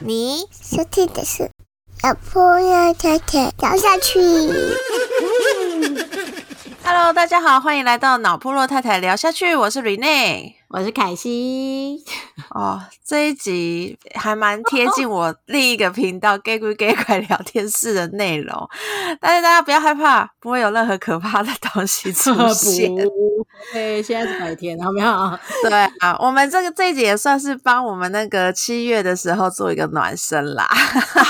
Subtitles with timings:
[0.00, 1.48] 你收听的是
[2.02, 4.18] 小朋友太太聊下去。
[6.82, 10.54] Hello，大家好，欢迎来到脑部落太太聊下去，我是 Rene。
[10.76, 12.02] 我是凯西，
[12.50, 18.68] 哦，这一集还蛮贴近我另一个频道 “gay 鬼 gay 怪聊天室”的内容，
[19.20, 22.92] 但是大家不要害怕，不会有任何可怕的东西出 现。
[23.72, 25.38] 对，现在是白天，好没有？
[25.62, 30.68] 对啊，我们这个这一集也算是帮我们那个七月的时候做一个暖身啦。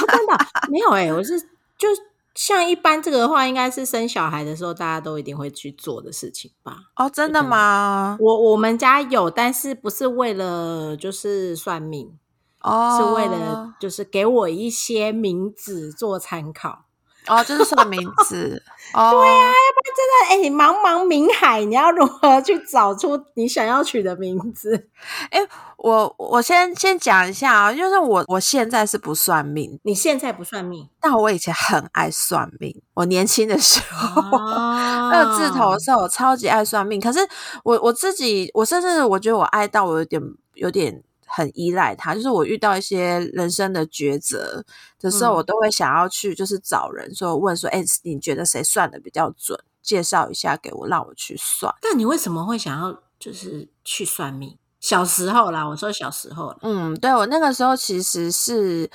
[0.08, 0.38] 真的
[0.70, 1.38] 没有哎、我是
[1.76, 1.88] 就
[2.34, 6.76] 像一般这个的话，应该是生小孩的时候大家都一定会去做的事情吧。
[6.96, 8.16] 哦，真的吗？
[8.20, 12.18] 我我们家有，但是不是为了就是算命，
[12.60, 16.86] 哦，是为了就是给我一些名字做参考。
[17.26, 18.62] 哦，就是算名字。
[18.94, 19.52] 哦，对呀、
[19.96, 24.88] 真的哎、茫茫冥海，你要如何去找出你想要取的名字？
[25.76, 32.80] 我我先先讲一下啊，就是我我现在是不算命，你现在不算命但我以前很爱算命。
[32.94, 34.74] 我年轻的时候，哦
[35.12, 36.98] 那个字头的时候，我超级爱算命。
[37.00, 37.18] 可是
[37.64, 40.22] 我我自己，我甚至我觉得我爱到我有点
[40.54, 41.02] 有点
[41.36, 42.14] 很依赖他。
[42.14, 44.64] 就是我遇到一些人生的抉择
[45.00, 49.58] 的时候，嗯我都会想要去就是找人说问说，哎、你觉得谁算的比较准？
[49.82, 51.70] 介绍一下给我，让我去算。
[51.82, 54.56] 但你为什么会想要就是去算命？
[54.80, 58.90] 小时候啦，我说小时候啦，嗯，对我那个时候其实是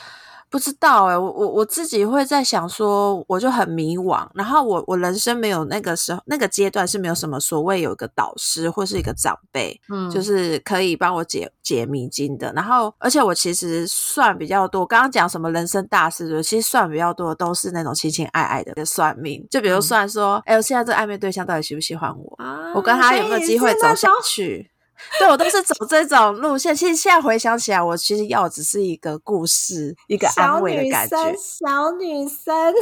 [0.50, 4.28] 不知道哎、我我我自己会在想说，我就很迷惘。
[4.34, 12.52] 然后我我人生没有那个时候那个阶段是没有什么所谓有一个导师或是一个长辈，嗯就是可以帮我解解迷津的。
[12.54, 22.36] 然后而且我其实算比较多，刚刚讲什么人生大事的，其实算比较多的都是那种情情爱爱的算命，就比如嗯算说，哎、我现在这个暧昧对象到底喜不喜欢我？
[22.44, 24.10] 啊我跟他有没有机会走下？
[24.24, 24.72] 去？
[25.20, 26.76] 对我都是走这种路线。
[26.76, 31.36] 其实现在回想起来，我其实要的只是一个故事，一个安慰的感觉生，。
[31.60, 32.74] 小女生，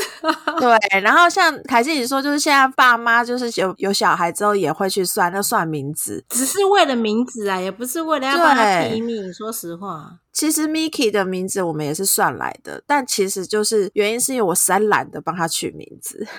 [0.59, 6.23] 对，然后像凯西你说，就是现在爸妈就是有有小孩之后也会去算，那算名字。
[6.29, 9.33] 只是为了名字啊，也不是为了要帮他对提名。
[9.33, 16.25] 说实话，其实 Miki 的名字我们也是算来的，但其实就是原因是因为我实在懒得帮他取名字。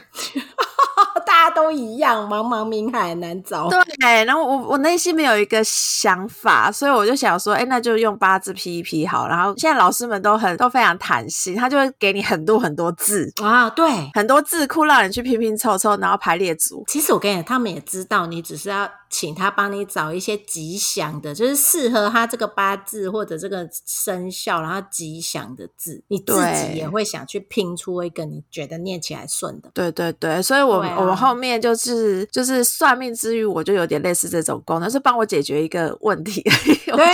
[1.29, 3.69] 大家都一样，茫茫冥海难找。
[3.69, 9.29] 对，然后我我内心没有一个想法，所以我就想说，哎，那就用八字批一批好。
[9.29, 13.87] 然后现在老师们都很都非常弹性，他就会给你很多很多字，啊，对。
[14.15, 16.83] 很多字库让你去拼拼凑凑，然后排列组。
[16.89, 29.71] 其实我跟你讲，他们也知道你只是要请他帮你找一些吉祥的，就是适合他这个八字或者这个生肖，然后吉祥的字，你自己也会想去拼出一个你觉得念起来顺的。
[29.75, 36.41] 对对对，所以我、啊我们后面就是就是算命之余，我就有点类似这种功能，是帮我解决一个问题。
[36.43, 37.05] 对，就对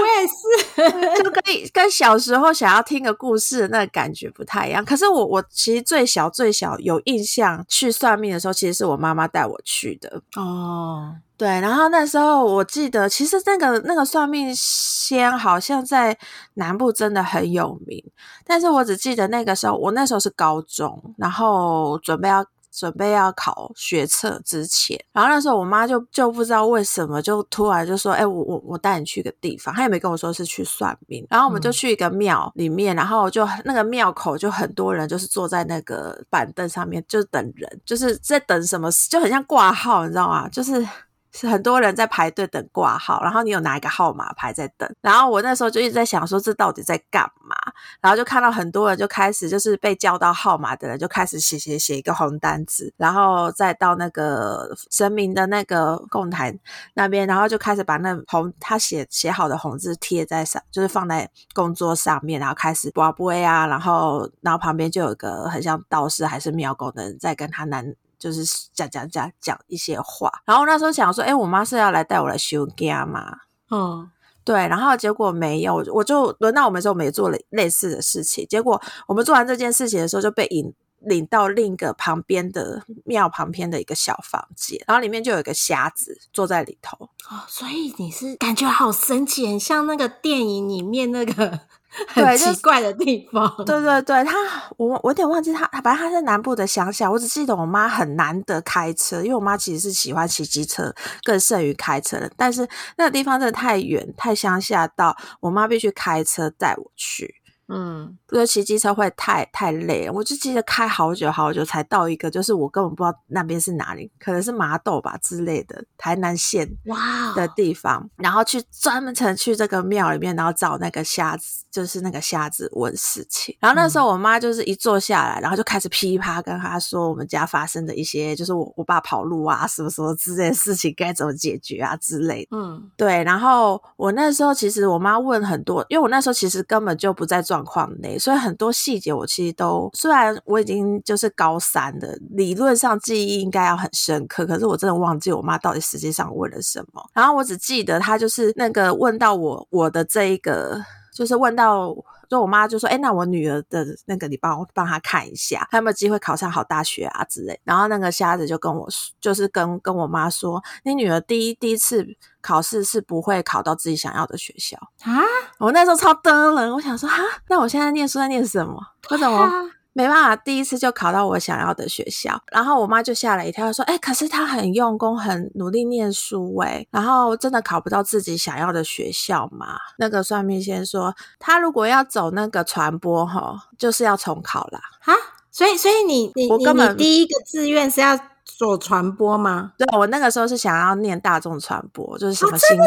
[0.00, 1.22] 我也是。
[1.22, 4.84] 就跟跟小时候想要听个故事的那个感觉不太一样。
[4.84, 10.20] 可是我我其实最小最小有印象去算命的时候，其实是我妈妈带我去的。
[10.36, 16.16] 哦，对，然后那时候我记得，其实那个那个算命仙好像在
[16.54, 18.02] 南部真的很有名，
[18.44, 40.48] 但是我只记得那个时候，我那时候是高中，然后准备要准备要考学测之前，然后那时候我妈就就不知道为什么就突然就说：“哎、我我我带你去个地方。”她也没跟我说是去算命，然后我们就嗯去一个庙里面，然后就那个庙口就很多人就是坐在那个板凳上面，就等人，就是在等什么，就很像挂号，你知道吗？
[40.48, 40.86] 就是。
[41.34, 47.56] 是很多人在排队等挂号，然后你有拿一个号码牌在等，然后我那时候就一直在想说这到底在干嘛，
[48.00, 56.56] 然后就看到很多人就开始就是被叫到号码的人就开始写写写一个红单子，然后再到那个神明的那个供台
[56.94, 67.94] 那边，然后就开始把那红他写写好的红字贴在上，就是放在供桌上面，然后开始卜卜啊，然后然后旁边就有一个很像道士还是庙公的人在跟他男。
[68.22, 73.38] 就是讲讲讲讲一些话，然后那时候想说，哎、我妈是要来带我来修家嘛？
[73.68, 74.08] 嗯，
[74.44, 78.46] 对，然后结果没有，我就轮到我们的时候，我们也做了类似的事情。
[78.48, 86.96] 结果我们做完这件事情的时候，就被引领到另一个旁边的庙旁边的一个小房间，然后里面就有一个瞎子坐在里头。
[87.28, 91.60] 哦，所以你是感觉好神奇，很像那个电影里面那个
[92.08, 93.52] 很奇怪的地方。
[93.66, 94.32] 对对对，他
[94.76, 102.30] 我我有点忘记他，反正他在南部的乡下，我只记得我妈很难得开车，因为我妈其实是喜欢骑机车，更胜于开车的。
[102.36, 102.66] 但是
[102.96, 107.34] 那个地方真的太远太乡下，到我妈必须开车带我去。
[107.68, 123.56] 嗯，就骑机车会太太累了，我就记得开好久好久才到一个，就是我根本不知道那边是哪里，可能是麻豆吧之类的台南县哇的地方，然后去专门程去这个庙里面，然后找那个瞎子，就是那个瞎子问事情。
[123.60, 132.56] 然后那时候我妈就是一坐下来，然后就开始噼啪跟他说我们家发生的一些，就是我我爸跑路啊，什么什么之类的事情该怎么解决啊之类的。
[132.56, 147.02] 嗯对，然后我那时候其实我妈问很多，因为我那时候其实根本就不在状况内，所以很多细节我其实都虽然我已经就是高三的，理论上记忆应该要很深刻，可是我真的忘记我妈到底实际上问了什么。
[147.12, 150.80] 然后我只记得她就是那个问到我我的这一个，
[151.12, 151.94] 就是问到。
[152.32, 162.06] 就我妈就说：“哎、那我女儿的那个，你帮我帮她看一下，她有没有机会考上好大学啊之类。”然后那个瞎子就跟我说，就是跟跟我妈说：“你女儿第一第一次
[162.40, 164.78] 考试是不会考到自己想要的学校。
[165.02, 165.20] 啊，”
[165.60, 168.80] 我那时候超登了，我想说：“哈，那我现在念书在念什么？
[169.10, 184.80] 为什么没办法第一次就考到我想要的学校？”然后我妈就吓了一跳，说：“哎、可是她很用功，很努力念书、哎，然后真的考不到自己想要的学校嘛？”那个算命先说，他如果要走那个传播，哈，就是要重考啦。
[185.04, 185.14] 啊，
[185.50, 188.18] 所以所以你你你我根本你第一个志愿是要
[188.62, 189.72] 做传播吗？
[189.76, 192.78] 对我那个时候是想要念大众传播，就是什么哦新、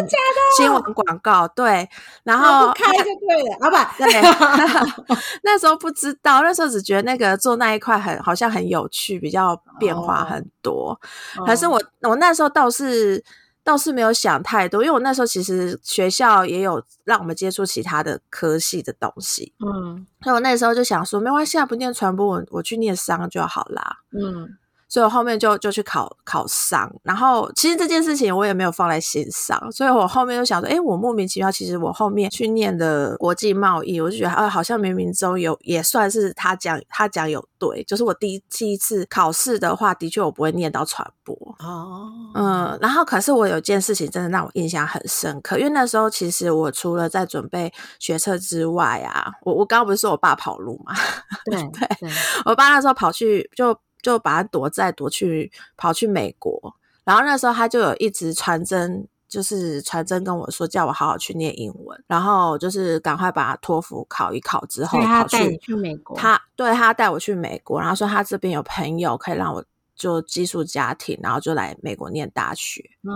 [0.56, 1.88] 新闻广告，对，
[2.24, 10.98] 然那后不开就对了，啊不，对， 那时候不知道，那时候只觉得那个做那一块很好像很有趣，比较变化哦很多。
[11.38, 13.22] 哦可是我我那时候倒是
[13.62, 23.98] 倒是没有想太多，因为我那时候其实学校也有让我们接触其他的科系的东西，嗯所以我那时候就想说，没关系，啊，不念传播，我我去念商就好啦。
[24.18, 24.57] 嗯
[24.96, 42.10] 所以我后面就就去考考商，然后其实这件事情我也没有放在心上，所以我后面就想说，诶，我莫名其妙，其实我后面去念的国际贸易，我就觉得啊，好像冥冥中有也算是他讲他讲有对，就是我第一第一次考试的话，的确我不会念到传播，哦。
[42.34, 50.94] 嗯，然后可是我有件事情真的让我印象很深刻，因为那时候其实我除了在准备学测之外啊，我我刚刚不是说我爸跑路嘛，
[51.52, 51.62] 对
[52.00, 52.10] 对
[52.46, 69.66] 我爸那时候跑去就就把他躲债躲去跑去美国，然后那时候他就有一直传真，就是传真跟我说叫我好好去念英文，然后就是赶快把托福考一考之后他跑带你去去美国，他对他带我去美国，然后说他这边有朋友可以让我
[69.96, 72.82] 就寄宿家庭，然后就来美国念大学。
[73.04, 73.12] 啊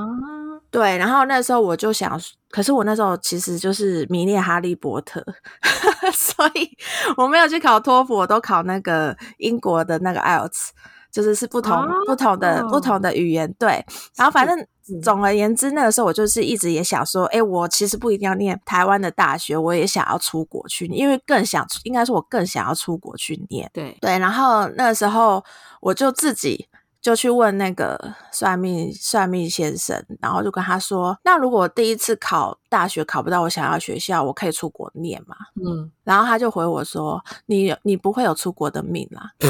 [0.71, 5.23] 对，然后那时候我就想，可是我那时候其实就是迷恋哈利波特，
[6.13, 6.69] 所以
[7.17, 10.69] 我没有去考托福，我都考那个英国的那个 IELTS，
[11.11, 13.51] 就是是不同、不同的不同的语言。
[13.59, 13.85] 对，
[14.15, 23.69] 然后反正嗯总而言之，那个时候我就是一直也想说，哎，我其实不一定要念台湾的大学，我也想要出国去，因为更想，应该说我更想要出国去念。
[23.73, 25.43] 对对，然后那个时候
[25.81, 26.67] 我就自己
[27.01, 39.31] 就去问那个算命算命先生，然后就跟他说：“那如果我第一次考大学考不到我想要学校，我可以出国念吗嗯，？”然后他就回我说：“你你不会有出国的命啦。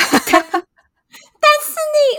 [0.30, 0.39] 你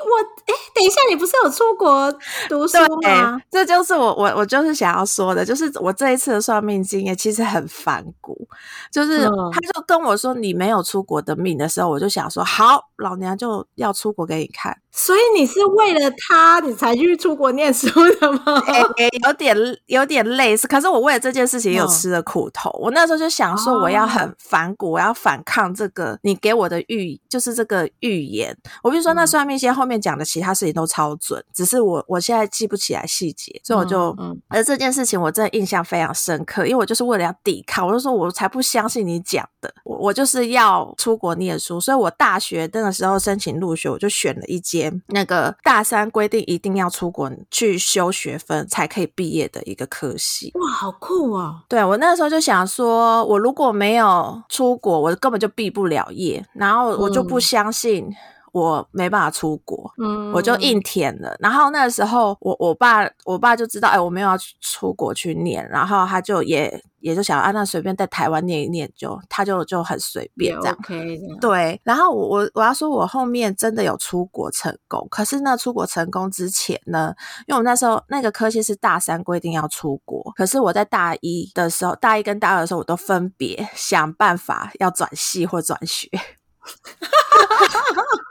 [0.03, 2.11] 我哎，等一下，你不是有出国
[2.49, 3.41] 读书吗？
[3.49, 8.47] 这就是我我我就是想要说的，就是我这一次的算命经验其实很反骨，
[8.91, 14.80] 就是嗯他就跟我说你没有出国的命的时候，我就想说好，老娘就要出国给你看。
[14.91, 17.87] 所以你是为了他，你才去出国念书
[18.19, 18.61] 的吗？
[18.67, 19.55] 哎、有点
[19.85, 22.69] 有点类似，可是我为了这件事情也有嗯吃了苦头。
[22.81, 28.55] 我那时候就想说，我要很反骨，我要反抗这个你给我的预，就是这个预言。
[28.83, 34.15] 我比如说，那嗯算命先后面讲的其他事情都超准，只是我我现在记不起来细节，所以我就，
[34.49, 50.51] 而这件事情我真的印象非常深刻，因为我就是为了要抵抗，我就说我才不相信你讲的，我我就是要出国念书，所以我大学那个时候申请入学，我就选了一间那个大三规定一定要出国去修学分才可以毕业的一个科系。
[50.55, 51.57] 哇，好酷哦！
[51.67, 58.07] 对我那时候就想说，我如果没有出国，我根本就毕不了业，然后我就不嗯相信
[58.51, 59.91] 我没办法出国。
[59.97, 70.75] 嗯，我就硬填了，然后那时候我我爸我爸就知道，哎，我没有要出国去念，然后他就也也就想啊，那随便在台湾念一念就，他就就很随便这样。
[70.79, 71.39] OK 这样。
[71.39, 77.13] 对，然后我我我要说，我后面真的有出国成功，可是那出国成功之前呢，
[77.47, 86.09] 因为我那时候那个科系是大三规定要出国，可是我在大一的时候，大一跟大二的时候，我都分别想办法要转系或转学。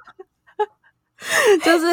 [1.63, 1.87] 就是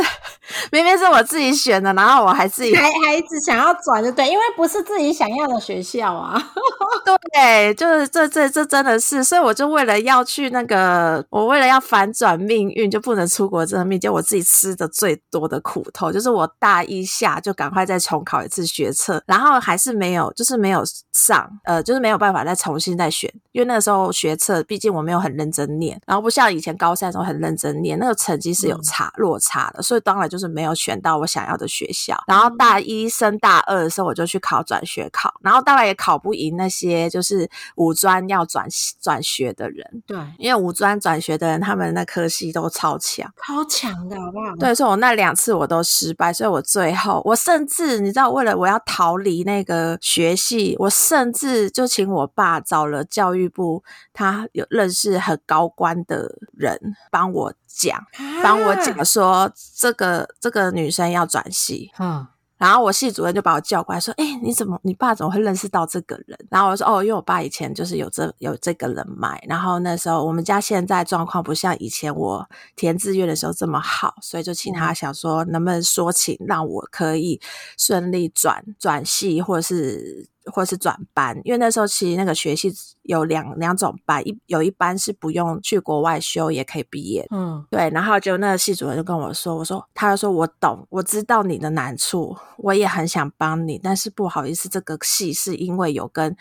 [0.72, 6.42] 明明是我自己选的，然后我还自己还还一直想要转，就对，因为不是自己想要的学校啊。
[7.34, 20.82] 对，就是这这这真的是，所以我就为了要去那个，我为了要反转命运，就不能出国这个命，就我自己吃的最多的苦头，就是我大一下就赶快再重考一次学测，然后还是没有，就是没有
[21.14, 32.18] 上，呃，就是没有办法再重新再选，因为那个时候学测，毕竟我没有很认真念，然后不像以前高三的时候很认真念，那个成绩是有差落差的，所以当然就是没有选到我想要的学校。
[32.28, 38.68] 然后大一升大二的时候，我就去考转学考，然后当然也考不赢那些就是五专要转
[39.02, 43.32] 转学的人，对，因为五专转学的人，他们那科系都超强。
[43.46, 44.56] 超强的好不好？
[44.58, 53.84] 对，所以我那两次我都失败，所以我最后我甚至你知道，为了我要逃离那个学系，我甚至就请我爸找了教育部，
[54.14, 58.04] 他有认识很高官的人帮我讲，
[58.44, 69.40] 帮我讲说这个这个女生要转系，嗯，然后我系主任就把我叫过来说：“哎、你怎么，你爸怎么会认识到这个人？”然后我说：“哦，因为我爸以前就是有这有这个人脉。
[69.48, 77.40] 然后那时候我们家现在状况不像以前我填志愿的时候这么好，所以就请他想说能不能说请让我可以
[77.78, 82.74] 顺利转转系或者是或者是转班，因为那时候其实那个学系
[83.04, 96.36] 有两两种班，一有一班是不用去国外修也可以毕业嗯，对，然后就那个系主任就跟我说，我说，他就说我懂，我知道你的难处，我也很想帮你，但是不好意思，这个系是因为有跟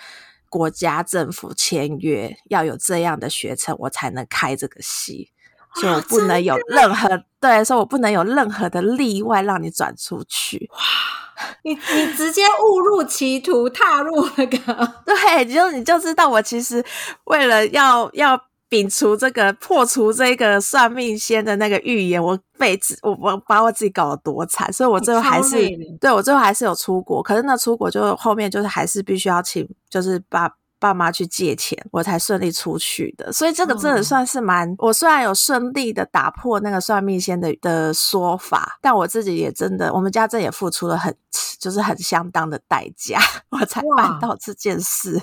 [0.49, 5.31] 国家政府签约，要有这样的学程，我才能开这个系，
[5.81, 7.09] 所以我不能有任何
[7.41, 10.69] 对，所以我不能有任何的例外让你转出去。
[10.73, 10.79] 哇
[11.63, 14.57] 你你直接误入歧途，踏入那个，
[15.05, 16.83] 对，你就你就知道我其实
[17.25, 18.41] 为了要要
[18.71, 25.69] 摒除这个破除这个算命仙的那个预言，我被自我我把我自己搞得多惨，所以我最后还是
[26.01, 30.51] 对我最后还是有出国，可是那出国就后面就是还是必须要请就是爸。
[30.79, 34.75] 爸妈去借钱，我才顺利出去的，所以这个真的哦算是蛮……
[34.79, 41.17] 我虽然有顺利的打破那个算命先的的说法，但我自己也真的，我们家这也付出了很
[41.59, 43.19] 就是很相当的代价，
[43.51, 45.21] 我才办到这件事。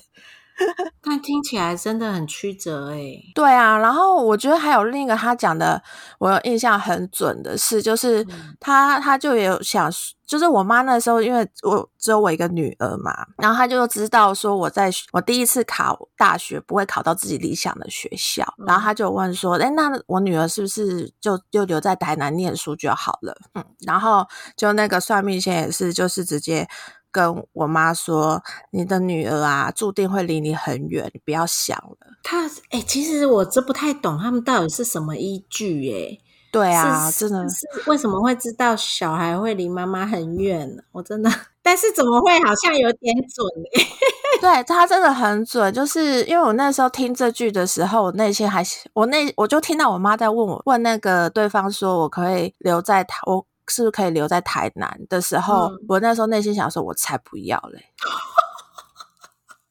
[1.01, 3.01] 但听起来真的很曲折哎。
[3.35, 5.81] 对啊，然后我觉得还有另一个他讲的，
[6.19, 9.91] 我有印象很准的是，就是嗯他他就也有想，
[10.25, 23.35] 就是我妈那时候，因为我只有我一个女儿嘛，然后他就知道说我在我第一次考大学不会考到自己理想的学校，然后他就问说，哎，那我女儿是不是就就留在台南念书就好了？
[23.55, 26.67] 嗯，然后就那个算命先也是，就是直接。
[27.13, 28.41] 跟我妈说，
[28.71, 31.97] 你的女儿啊，注定会离你很远，你不要想了。
[32.23, 36.17] 他哎、其实我真不太懂他们到底是什么依据哎。
[36.51, 40.83] 对啊，真的是为什么会知道小孩会离妈妈很远呢？
[40.91, 41.31] 我真的，
[41.63, 43.87] 但是怎么会好像有点准欸
[44.39, 57.85] 对他真的很准，就是因为我那时候听这句的时候，我内心还我那我就听到我妈在问我问那个对方说，我可以留在台，我是不是可以留在台南的时候，嗯我那时候内心想说，我才不要嘞。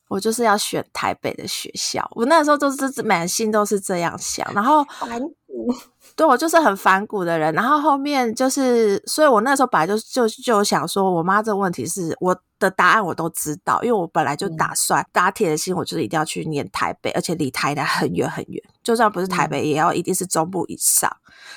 [0.08, 5.32] 我就是要选台北的学校，我那时候都是满心都是这样想，然后反骨。
[6.14, 21.10] 对我就是很反骨的人，然后后面就是，所以我那时候本来就就就想说，我妈这个问题是我的答案我都知道，因为我本来就打算打铁的心，我就是一定要去念台北，而且离台南很远很远，就算不是台北，也要一定是中部以上。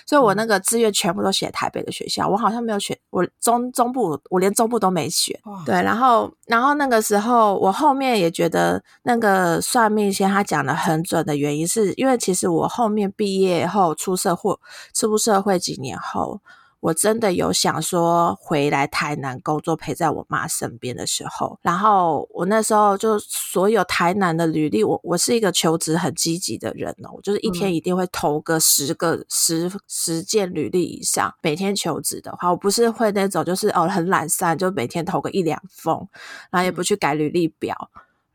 [0.05, 5.39] 所以我那个志愿全部都写台北的学校，我好像没有选我中中部，我连中部都没选。
[5.65, 14.57] 对，然后然后那个时候我后面也觉得那个算命先他讲的很准的原因，是因为其实我后面毕业后出社会
[14.93, 16.39] 出社会几年后。
[16.85, 36.07] 我真的有想说回来台南工作，陪在我妈身边的时候，然后我那时候就所有台南的履历，我我是一个求职很积极的人哦，我就是一天一定会投个十个十十件履历以上，每天求职的话，我不是会那种就是哦很懒散，就每天投个一两封，
[36.51, 37.75] 然后也不去改履历表。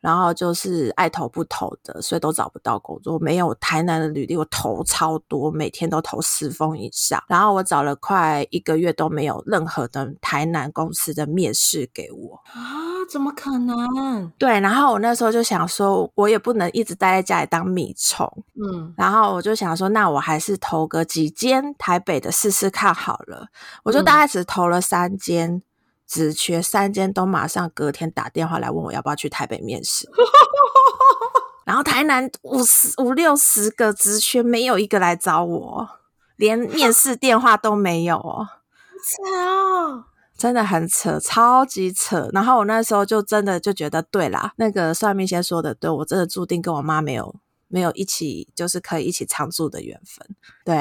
[0.01, 3.19] 然后就是爱投不投的，所以都找不到工作。
[3.19, 7.23] 没有台南的履历，我投超多，每天都投十封以上。
[7.29, 12.41] 然后我找了快一个月都没有任何的台南公司的面试给我。
[12.47, 14.31] 啊，怎么可能？
[14.39, 18.27] 对，然后我那时候就想说，我也不能一直待在家里当米虫。
[18.55, 23.49] 嗯，然后我就想说，那我还是投个几间台北的试试看好了。
[23.85, 25.63] 我就嗯大概只投了三间。
[26.11, 30.11] 职缺三间都马上隔天打电话来问我要不要去台北面试，
[31.65, 35.89] 然后台南五十五六十个职缺没有一个来找我，
[36.35, 38.49] 连面试电话都没有哦。
[40.37, 42.29] 真的很扯，超级扯。
[42.33, 47.37] 然后我那时候就真的就觉得，对啦，那个算命先说的对，我真的注定跟我妈没有
[47.69, 50.35] 没有一起，就是可以一起常住的缘分。
[50.63, 50.77] 对，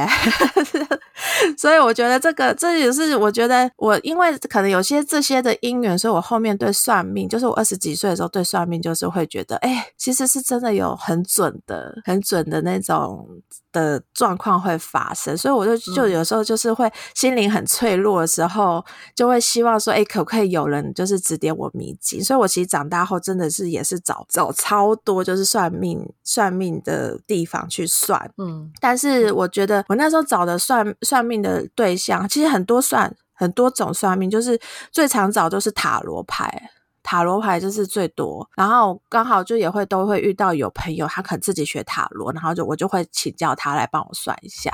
[1.57, 13.25] 所以我觉得这个这也是我觉得我因为可能有些这些的因缘，所以我后面对算命，就是我二十几岁的时候对算命，就是会觉得，哎，其实是真的有很准的、很准的那种
[13.71, 15.35] 的状况会发生。
[15.37, 18.83] 所以我就就有时候就是会心灵很脆弱的时候，
[19.15, 22.21] 就会希望说，哎，可不可以有人就是指点我迷津？
[22.21, 29.68] 所以我其实长大后真的是也是找找超多就是算命算命的地方去算，嗯，但是我觉得。
[29.87, 34.59] 我那时候找的算算命的对象，其实很多算很多种算命，就是
[34.91, 36.71] 最常找都是塔罗牌。
[37.01, 44.71] 塔罗牌就是最多，然后刚好就也会都会遇到有朋友，他可自己学塔罗，然后就我就会请教他来帮我算一下。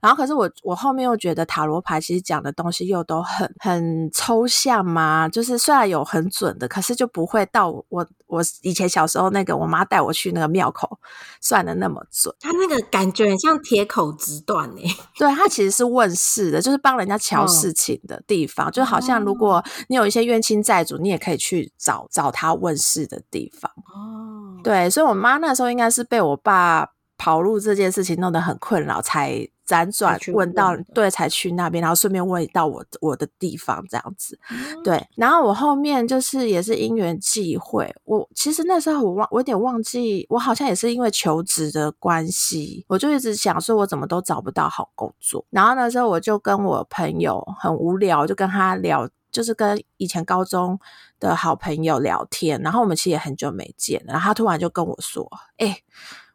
[0.00, 10.98] 然后可是我我后面又觉得塔罗牌其实讲的东西又都很很抽象嘛，就是虽然有很准的，可是就不会到我我以前小时候那个我妈带我去那个庙口
[11.40, 12.34] 算的那么准。
[12.40, 14.82] 他那个感觉很像铁口直断哎，
[15.16, 21.72] 对他其实是问事的，就是帮人家瞧事情的地方，就好像如果你有一些冤亲债主，你也可以去。
[21.78, 34.38] 找找他问事的地方哦，对，所以我妈那时候应该是被我爸跑路这件事情弄得很困扰，才辗转问到对，才去那边，然后顺便问到我我的地方这样子，
[34.84, 49.08] 对，然后我后面就是也是因缘际会，我其实那时候我忘我有点忘记，我好像也是因为求职的关系，我就一直想说我怎么都找不到好工作，然后那时候我就跟我朋友很无聊，就跟他聊。
[49.32, 50.78] 就是跟以前高中
[51.20, 54.14] 的好朋友聊天，然后我们其实也很久没见了。
[54.14, 55.76] 然后他突然就跟我说：“哎，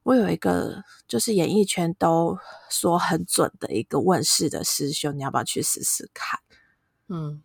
[0.04, 2.38] 我有一个就是演艺圈都
[2.70, 6.40] 说很准的一个问世的师兄，你要不要去试试看？”
[7.10, 7.42] 嗯，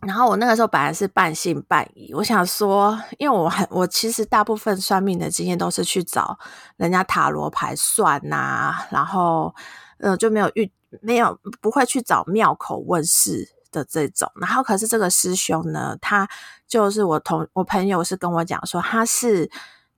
[0.00, 6.38] 然后我那个时候本来是半信半疑，我想说，因为我很我其实大部分算命的经验都是去找
[6.76, 9.54] 人家塔罗牌算呐，然后
[9.98, 10.70] 呃就没有遇
[11.00, 13.54] 没有不会去找庙口问世。
[13.70, 16.26] 的这种，然后可是这个师兄呢，他
[16.66, 19.50] 就是我同我朋友是跟我讲说，他是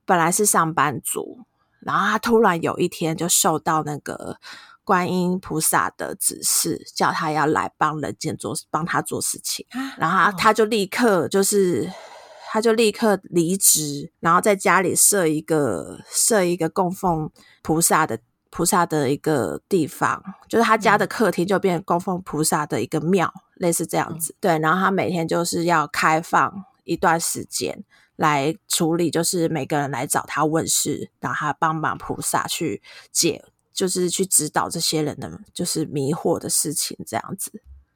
[0.03, 1.45] 本来是上班族，
[1.81, 4.37] 然后他突然有一天就受到那个
[4.83, 9.65] 观音菩萨的指示，叫他要来帮人间做帮他做事情，
[9.97, 11.91] 然后他就立刻就是
[12.51, 18.19] 他就立刻离职，然后在家里设一个设一个供奉菩萨的。
[18.53, 24.35] 菩萨的一个地方，就是他家的客厅就变供奉菩萨的一个庙，类似这样子。
[24.41, 33.43] 对，然后他每天就是要开放一段时间来处理，就是每个人来找他问事，然后他帮忙菩萨去解，
[33.73, 37.51] 就是去指导这些人的就是迷惑的事情这样子。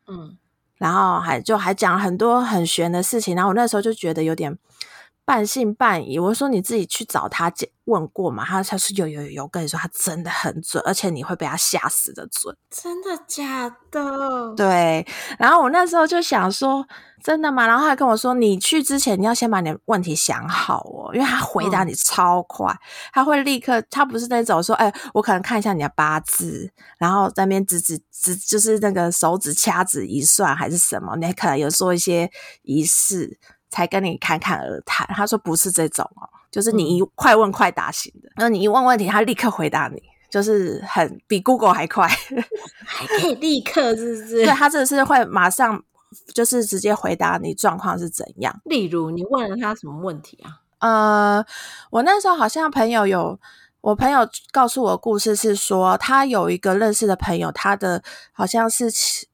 [0.08, 0.38] 嗯，
[0.78, 4.58] 然后还就还讲很多很玄的事情，然后我那时候就觉得有点。
[5.25, 7.51] 半信半疑，我说你自己去找他
[7.85, 8.45] 问过嘛？
[8.45, 12.55] 他他说有有有，跟你说他真的很准，而且你会被他吓死的准。
[12.69, 14.53] 真的假的？
[14.55, 15.05] 对。
[15.39, 16.88] 然后我那时候就想说，
[17.23, 17.65] 真的吗？
[17.67, 22.75] 然后他跟我说，你去之前你要先把你的问题想好哦，因为他回答你超快，
[23.11, 32.31] 他会立刻，他不是那种说，哎，我可能看一下你的八字，然后在那边指指指，就是那个手指掐指一算还是什么，你可能有做一些
[32.63, 33.39] 仪式。
[33.75, 42.07] 才跟你侃侃而谈，他说不是这种哦，就是你一快问快答型的，然后你一问问题，他立刻回答你，就是很比 Google 还快，
[42.88, 44.45] 还可以立刻，是不是？
[44.45, 45.83] 对他这是会马上
[46.33, 48.61] 就是直接回答你状况是怎样。
[48.63, 50.61] 例如你问了他什么问题啊？
[50.79, 51.45] 呃，
[51.89, 53.38] 我那时候好像朋友有。
[53.85, 58.89] 我朋友告诉我故事是说，他有一个认识的朋友，他的好像是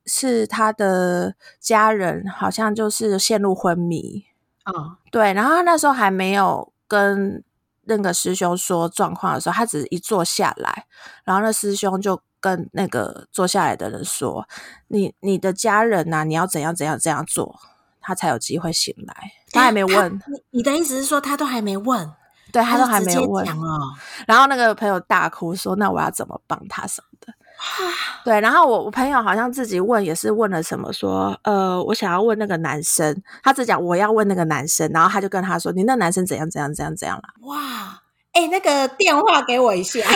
[0.06, 4.26] 是他的家人，好像就是陷入昏迷。
[4.66, 7.44] 哦，对，然后他那时候还没有跟
[7.84, 10.86] 那个师兄说状况的时候，他只是一坐下来，
[11.24, 14.48] 然后那师兄就跟那个坐下来的人说
[14.90, 17.60] ：“你你的家人呐，你要怎样怎样这样做，
[18.00, 22.14] 他才有机会醒来。”他还没问，你你的意思是说他都还没问？
[22.52, 23.80] 对他都还没有问哦，
[24.28, 27.34] 然后那个朋友大哭说：“那我要怎么帮他什么的？”
[28.26, 38.02] 对，然后我我朋友好像自己问也是问了什么，说：“呃，我想要问那个男生。”他只讲我要问那个男生，然后他就跟他说：“你那男生怎样怎样怎样怎样了？”哇！
[38.34, 40.16] 哎，那个电话给我一下， 也太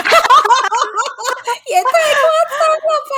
[2.50, 2.58] 张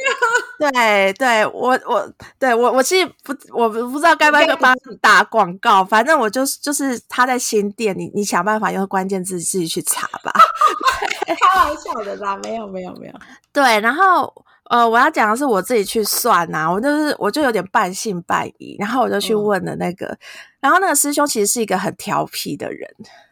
[0.05, 0.27] 了吧？
[0.73, 10.33] 对，对我我对我我其实不我不知道该不该帮打广告，反正我就是就是他在新店，你你想办法用关键字自己去查吧。
[11.35, 13.14] 开玩笑的啦，没有没有没有。
[13.53, 14.33] 对，然后
[14.71, 20.17] 呃，我要讲的是我自己去算呐、我就是我就有点半信半疑，然后我就去嗯问了那个，
[20.61, 22.88] 然后那个师兄其实是一个很调皮的人，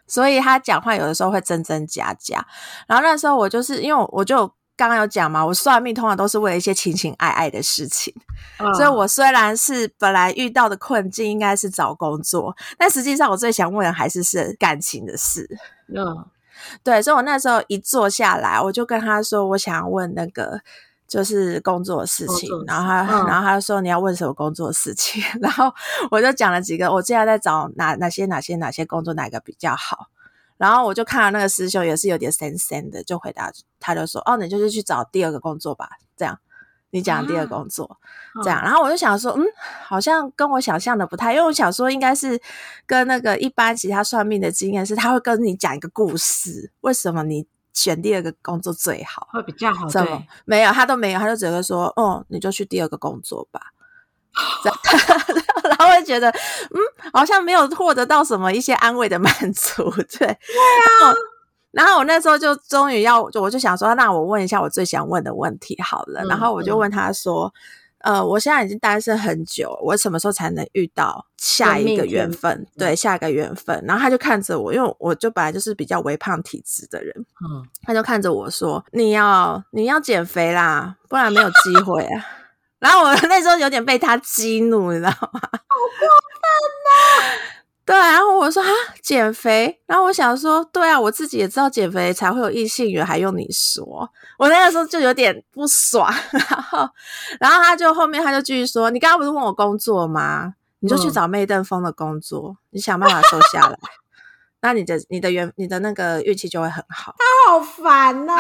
[0.07, 2.45] 所以他讲话有的时候会真真假假。
[2.87, 8.15] 然后那时候我就是因为我我就刚刚有讲嘛，我算命通常都是为了一些情情爱爱的事情，
[8.75, 15.47] 所以我虽然是本来遇到的困境应该是找工作，但实际上我最想问的还是是感情的事。
[15.95, 16.27] 嗯
[16.83, 20.61] 对，所以我那时候一坐下来，我就跟他说，我想要问那个
[21.07, 25.73] 就是工作的事情然后他，嗯然后他就说你要问什么工作的事情， 然后
[26.11, 30.09] 我就讲了几个，我现在在找哪哪些哪些哪些工作哪个比较好，
[30.57, 36.39] 然后我就看到那个师兄也是有点森森的，就回答他就说，哦，你就是去找第二个工作吧，这样。
[36.97, 37.99] 你讲第二个啊工作，
[38.43, 39.45] 这样，然后我就想说，嗯，
[39.85, 42.41] 好像跟我想象的不太，因为我想说应该是
[42.87, 49.29] 跟那个一般其他算命的经验是，他会跟你讲一个故事，为什么你选第二个工作最好？
[49.31, 53.61] 会比较好，怎么，没有，他都没有，他就只会说，哦，你就去第二个工作吧。
[55.69, 56.79] 然后会觉得，嗯，
[57.13, 61.13] 好像没有获得到什么一些安慰的满足，对，对啊。
[61.77, 66.23] 然后我那时候就终于要，就我就想说，那我问一下我最想问的问题好了。
[66.25, 67.53] 嗯然后我就问他说，
[67.99, 72.67] 呃，我现在已经单身很久，我什么时候才能遇到下一个缘分？
[72.79, 73.85] 对，下一个缘分。
[73.87, 82.25] 然后他就看着我，因为我就本来就是比较微胖体质的人，嗯，他就看着我说：“你要你要减肥啦，不然没有机会啊。
[82.81, 85.19] ”然后我那时候有点被他激怒，你知道吗？
[85.21, 86.09] 好过
[86.41, 86.49] 分
[86.87, 87.56] 呐！
[87.87, 88.69] 对，然后我说啊，
[89.01, 89.81] 减肥。
[89.87, 94.11] 然后我想说，对啊，我自己也知道减肥才会有异性缘，还用你说？
[94.39, 96.13] 我那个时候就有点不爽。
[96.33, 96.89] 然后，
[97.39, 100.55] 然后他就后面他就继续说：“你刚刚不是问我工作吗？
[100.81, 103.79] 你就去嗯找媚登峰的工作，你想办法瘦下来。”
[104.63, 107.15] 那你的你的原你的那个运气就会很好。
[107.19, 108.36] 他好烦哦，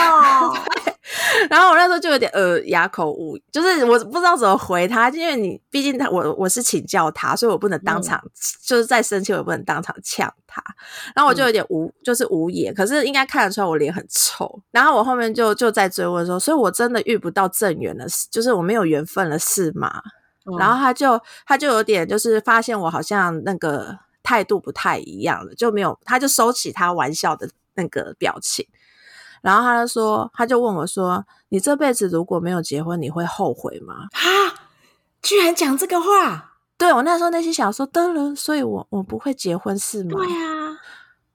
[1.56, 8.22] 然后我那时候就有点呃哑口无，就是我不知道怎么回他，因为你毕竟他我我是请教他，所以我不能当场、
[8.62, 10.62] 就是再生气，我也不能当场呛他。
[11.14, 14.60] 然后我就有点无、就是无言，可是应该看得出来我脸很臭。
[14.70, 20.02] 然后我后面就就在追问说，所以我真的遇不到正缘了，就是我没有缘分了，是吗？
[20.44, 28.64] 嗯然后他就他就有点就是发现我好像那个态度不太一样了，就没有他就收起他玩笑的那个表情，
[29.42, 34.20] 然后他就说，他就问我说：“你这辈子如果没有结婚，你会后悔吗啊，
[35.22, 40.76] 居然讲这个话，？”对我那时候内心想说：“当然，所以我我不会结婚是吗？”对啊，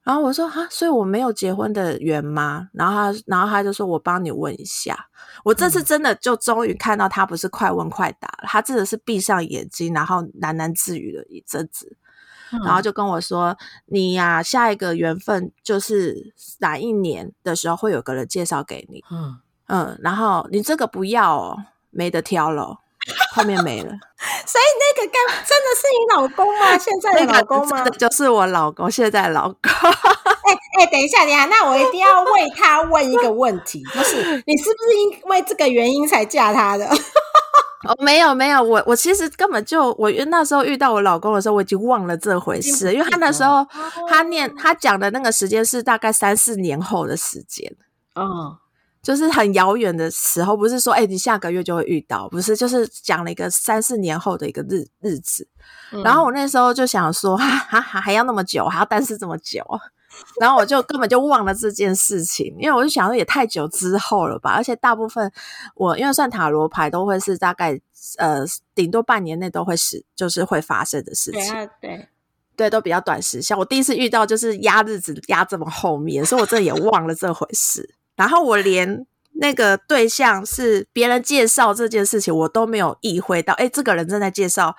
[0.04, 5.08] 然后我说：“哈，所以我没有结婚的缘吗？”然后他，然后他就说：“我帮你问一下。”
[5.44, 11.98] 我这次真的就终于看到他不是快问快答了，他真的是闭上眼睛，然后喃喃自语了一阵子，
[12.66, 21.58] 然后就跟我说：“你呀、下一个缘分就是哪一年的时候会有个人介绍给你，嗯，嗯，然后你这个不要哦，
[21.90, 22.78] 没得挑了哦，
[23.34, 23.92] 后面没了。
[24.46, 26.78] 所以那个干真的是你老公吗？
[26.78, 27.88] 现在的老公吗？
[27.92, 29.60] 就是我老公，现在的老公。
[29.64, 36.86] 哎 哎，等一下，等一下，那我一定要为他问一个问题，就是你是不是因为这个原因才嫁他的？
[37.88, 43.66] 哦，没有没有，我我其实根本就我那时候遇到我老公的时候，我已经忘了这回事，因为他那时候
[44.08, 47.76] 他念他讲的那个时间是大概三四年后的时间。
[48.16, 48.58] 嗯。
[49.04, 55.48] 就是很遥远的时候，不是说哎、你下个月就会遇到，不是，就是讲了一个三四年后的一个日日子。
[55.92, 59.66] 嗯然后我那时候就想说，哈哈还还要那么久，还要单身这么久，
[60.40, 65.32] 然后我就根本就忘了这件事情，因为我就想说也太久之后了吧，而且大部分
[65.76, 67.80] 我因为算塔罗牌都会是大概
[68.18, 68.44] 呃
[68.74, 72.08] 顶多半年内都会是就是会发生的事对情，啊对，
[72.56, 73.58] 对，都比较短时效。
[73.58, 77.96] 我第一次遇到就是压日子压这么后面，所以我真的也忘了这回事。
[78.16, 83.54] 然后我连那个对象是别人介绍这件事情，我都没有意会到。
[83.54, 84.76] 哎，这个人正在介绍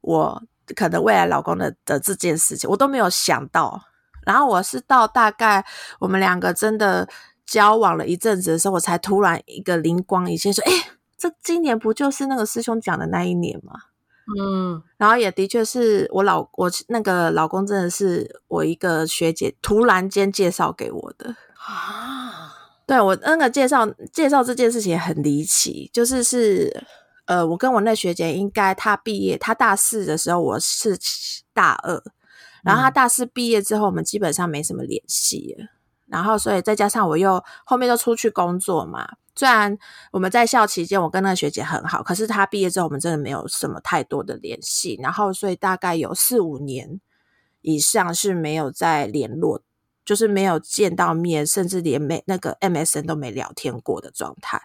[0.00, 0.42] 我
[0.74, 3.80] 可能未来老公的的这件事情，我都没有想到。
[4.26, 5.64] 然后我是到大概
[6.00, 7.08] 我们两个真的
[7.46, 10.72] 交往了一阵子的时候，我才突然一个灵光一现，说：“哎，
[11.16, 13.74] 这今年不就是那个师兄讲的那一年吗？”
[14.38, 21.36] 嗯然后也的确是我老我那个老公，真的是我一个学姐突然间介绍给我的。
[21.66, 22.54] 啊，
[22.86, 26.86] 对我那个介绍介绍这件事情也很离奇，就是是
[27.26, 30.98] 呃，我跟我那学姐应该她毕业，她大四的时候我是
[31.52, 32.02] 大二，
[32.64, 35.66] 然后他大四毕业之后，我们基本上没什么联系了。
[36.06, 39.76] 然后，所以再加上我又后面都出去工作嘛，虽然
[40.12, 44.98] 我们在校期间我跟那个学姐很好，可是她毕业之后我们真的没有什么太多的联系。
[45.02, 47.00] 然后，所以大概有四五年
[47.62, 49.62] 以上是没有再联络，
[50.04, 54.60] 就是没有见到面，甚至连没那个 MSN 都没聊天过的状态。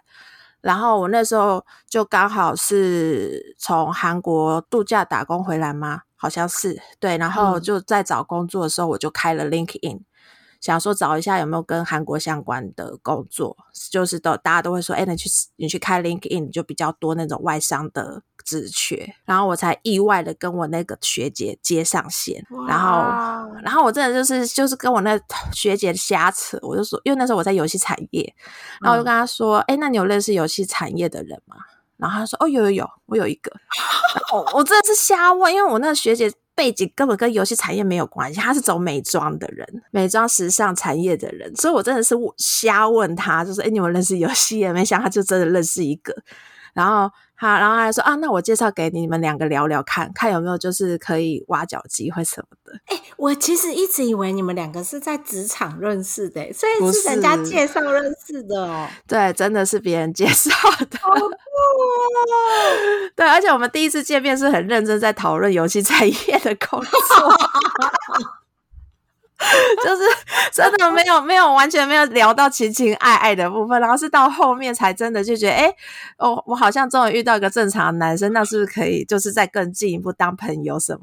[0.61, 6.01] 然后我那时候就刚好是从韩国度假打工回来嘛？
[6.15, 10.01] 好像是对，然后嗯就在找工作的时候，我就开了 LinkedIn，
[10.59, 13.55] 想说找一下有没有跟韩国相关的工作，
[13.91, 23.01] 就是都大家都会说，哎，你去你去开 LinkedIn，就比较多那种外商的职缺，然后我才意外的跟我那个学姐接上线，然后
[23.63, 25.19] 然后我真的就是就是跟我那
[25.53, 28.35] 学姐瞎扯，我就说，因为那时候我在游戏产业，
[28.81, 31.55] 然后我就跟她说，哎、那你有认识游戏产业的人吗？
[31.95, 33.51] 然后她说，哦，有有有，我有一个。
[34.53, 46.13] 我真的是瞎问，因为我那个学姐背景根本跟游戏产业没有关系，他是走美妆的人，美妆时尚产业的人，所以我真的是瞎问他，就是，哎，你们认识游戏也没想到他就真的认识一个。
[46.73, 52.77] 然后他，然后他还说啊，那我介绍给你们两个聊聊看，看有没有就是可以挖角机会什么的。
[53.15, 58.87] 我其实一直以为你们两个是在职场认识的，所以是人家介绍认识的哦。
[59.07, 60.51] 对，真的是别人介绍
[60.89, 60.99] 的。
[60.99, 61.31] 好酷哦！
[63.15, 66.89] 对，而且我们第一次见面是很认真在讨论游戏产业的工作，
[69.83, 70.03] 就是
[70.51, 75.73] 真的没有没有完全没有聊到情情爱爱的部分，然后是到后面才真的就觉得，哎，
[76.17, 81.01] 哦，我好像终于遇到一个正常男生，那是不是可以就是再更进一步当朋友什么？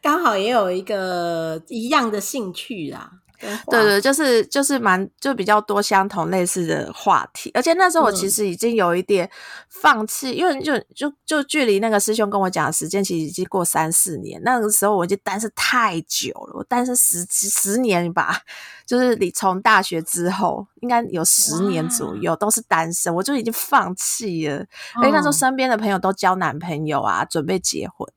[0.00, 3.10] 刚好也有一个一样的兴趣啦。
[3.40, 9.28] 对对，就是就是蛮就比较多相同类似的话题，而且那时候我其嗯实已经有一点
[9.68, 14.40] 放弃，因为就就就距离那个师兄跟我讲的时间，其实已经过三四年。
[14.44, 18.40] 那个时候我已经单身太久了，我单身十十年吧，
[18.86, 24.64] 就是你从大学之后，应该有十年左右都是单身，我就已经放弃了。
[24.96, 28.08] 因为那时候嗯身边的朋友都交男朋友啊，准备结婚，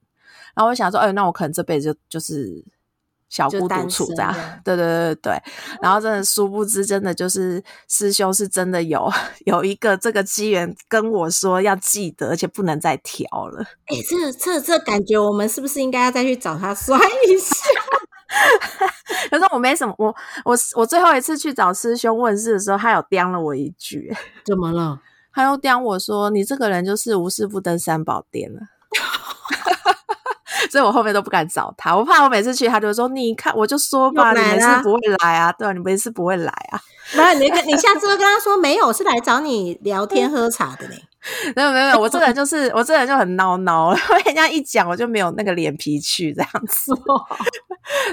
[0.56, 2.64] 然后我想说，哎、那我可能这辈子就就是
[3.30, 5.42] 小孤独处这样对对对对。
[5.82, 9.12] 然后真的殊不知，真的就是师兄是真的有
[9.46, 13.64] 有一个这个机缘跟我说要记得，而且不能再调了。
[13.86, 17.56] 哎、这这这感觉，我们是不是应该要再去找他算一下？
[19.30, 24.14] 可是我没什么，我我我最后一次去找师兄问事的时候，他有刁了我一句，
[24.46, 25.00] 怎么了？
[25.34, 28.60] 他又刁我说：“你这个人就是无事不登三宝殿了。”
[30.72, 36.80] 所以我后面都不敢找他，我怕我每次去，他就说：“你看，我就说吧，你每次不会来啊，对啊，你每次不会来啊。
[37.16, 40.96] 没有，你跟你下次就跟他说没有，是来找你聊天 喝茶的呢。”
[41.56, 46.94] 没有没有没有，我这个人就是我这个人就很孬孬， 被人家一讲我就没有那个脸皮去这样子。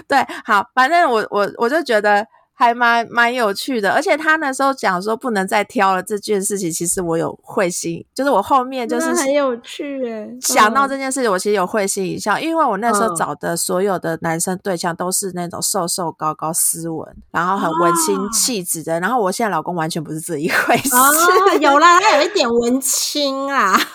[0.08, 2.26] 对，好，反正我我我就觉得
[2.56, 10.88] 还蛮蛮有趣的，而且他那时候讲说不能再挑了这件事情，其实我有会心，就是我后面就是很有趣哎，想到嗯。
[10.88, 13.16] 这件事情，我其实有会心一笑，因为我那时候嗯。
[13.16, 23.76] 找的所有的男生对象都是那种瘦瘦高高、斯文，然后很文青哦气质的，然后我现在老公完全不是这一回事，哦，有啦，他有一点文青啊。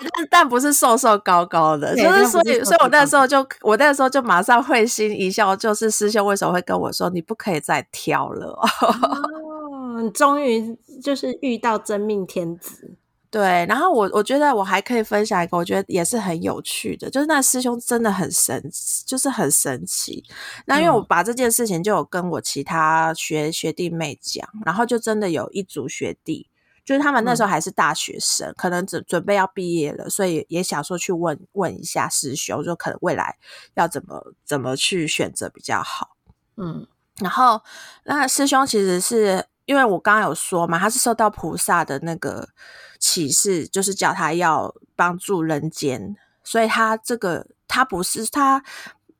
[0.00, 8.58] 但但不是瘦瘦高高的，就是所以，所以我那时候就我那时候就马上会心一笑，就是师兄为什么会跟我说你不可以再挑了
[10.12, 12.96] 终于就是遇到真命天子。
[13.30, 20.22] 对，然后我我觉得我还可以分享一个，我觉得也是很有趣的，就是那师兄真的很神奇，就是很神奇。
[20.66, 26.48] 那因为我嗯把这件事情就有跟我其他学学弟妹讲，然后就真的有一组学弟，
[26.84, 33.36] 就是他们那时候还是大学生，可能准准备要毕业了，所以也想说去问问一下师兄，就可能未来
[33.74, 36.10] 要怎么怎么去选择比较好。
[36.56, 36.86] 嗯
[37.20, 37.60] 然后
[38.04, 42.48] 那师兄其实是因为我刚刚有说嘛，他是受到菩萨的那个
[42.98, 48.62] 启示，就是叫他要帮助人间，所以他这个他不是他。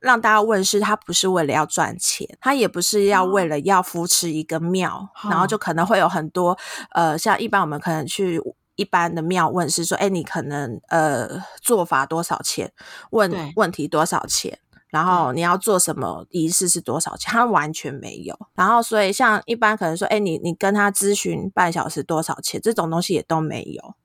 [0.01, 6.55] 让大家问世，他不是为了要赚钱，他也不是要为了要扶持一个庙，哦然后就可能会有很多
[6.91, 8.39] 呃，像一般我们可能去
[8.75, 12.71] 一般的庙问是说，哎，你可能呃做法多少钱，
[13.09, 14.59] 问问题多少钱，
[14.95, 17.29] 然后你要做什么仪式是多少钱？
[17.29, 18.33] 他完全没有。
[18.53, 22.61] 然后所以像一般可能说，哎，你你跟他咨询半小时多少钱？
[22.63, 23.95] 这种东西也都没有。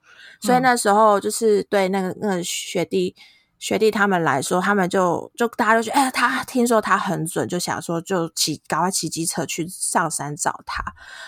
[0.40, 3.14] 所以嗯那时候就是对那个那个学弟
[3.60, 10.82] 学弟他们来说，他们就就大家就觉得，哎，他听说他很准，就想说就骑赶快骑机车去上山找他。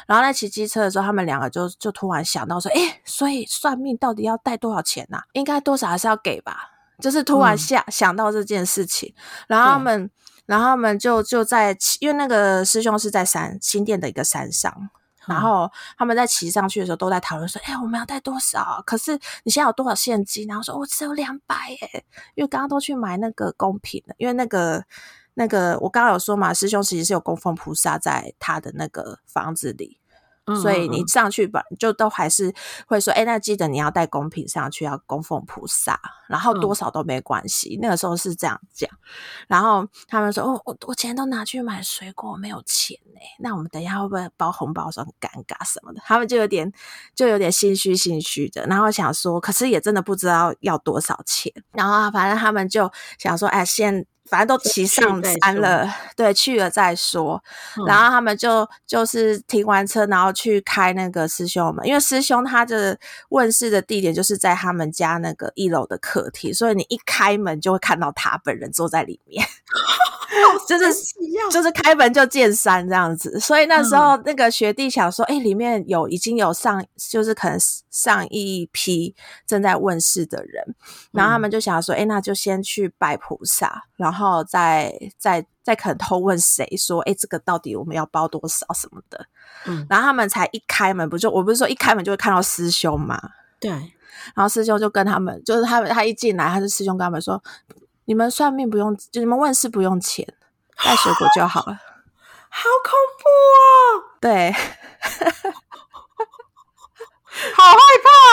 [0.09, 6.72] 然后在骑机车的时候，他们两个就就突然想到说，哎，所以算命到底要带多少钱呐、应该多少还是要给吧？
[7.03, 9.13] 就是突然嗯想、想到这件事情，
[9.47, 10.11] 然后他们，
[10.47, 14.75] 然后他们就就在骑，因为那个师兄是在山新店的一个山上，
[15.27, 18.83] 然后他们在骑上去的时候都在讨论说：“哎、我们要带多少？
[18.87, 19.13] 可是
[19.45, 24.85] 你现在有多少现金？”然后说：“我只有两百耶，因为刚刚都去买那个贡品了，因为那个
[25.35, 29.99] 那个我刚刚有说嘛，师兄其实是有供奉菩萨在他的那个房子里。”
[30.47, 32.53] 嗯所以你上去吧，就都还是
[32.87, 37.79] 会说，哎，那记得你要带贡品上去，要供奉菩萨，然后多嗯少都没关系。
[37.81, 38.91] 那个时候是这样讲，
[39.47, 46.01] 然后他们说，哦，我我钱都拿去买水果，我没有钱呢、那我们等一下会不会包红包很尴尬什么的？
[46.05, 46.73] 他们就有点
[47.15, 54.05] 就有点心虚心虚的，然后想说，可是也真的不知道要多少钱，然后反正他们就想说，哎，先。
[54.33, 57.45] 反正都骑上山了，对，去了再说。
[57.77, 69.47] 嗯然后他们就就是停完车，然后去开那个师兄们，因为师兄他的问世的地点就是在他们家那个一楼的客厅，所以你一开门就会看到他本人坐在里面，
[70.67, 70.95] 就是
[71.51, 73.39] 就是开门就见山这样子。
[73.39, 77.59] 所以那时候那个学弟想说，哎、里面有已经有上，就是可能
[77.91, 79.15] 上一批
[79.47, 80.75] 正在问世的人，
[81.11, 89.27] 然后他们就想说，哎、那就先去拜菩萨，然后再再再可能偷问谁说，哎、这个到底我们要包多少什么的。
[89.67, 93.21] 嗯，然后他们才一开门，不就我不是说一开门就会看到师兄嘛？
[93.61, 93.71] 对，
[94.35, 97.43] 然后师兄就跟他们，就是他们他一进来，他就师兄跟他们说，
[98.07, 100.27] 你们算命不用，就你们问事不用钱，
[100.85, 101.79] 带水果就好了。
[102.55, 103.25] 好恐怖
[103.57, 104.53] 哦，对，
[107.57, 107.79] 好害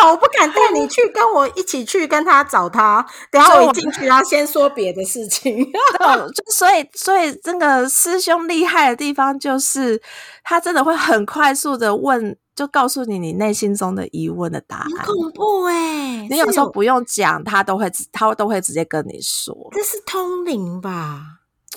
[0.01, 3.05] 怕哦，我不敢带你去，跟我一起去跟他找他。
[3.31, 5.63] 等一下我我一进去，他先说别的事情。
[5.65, 5.71] 就
[6.31, 10.01] 就所以所以这个师兄厉害的地方就是，
[10.43, 15.05] 他真的会很快速的问，就告诉你你内心中的疑问的答很案。
[15.05, 16.27] 恐怖哎！
[16.29, 19.55] 你有时候不用讲，他都会直他都会直接跟你说。
[19.71, 21.21] 这是通灵吧？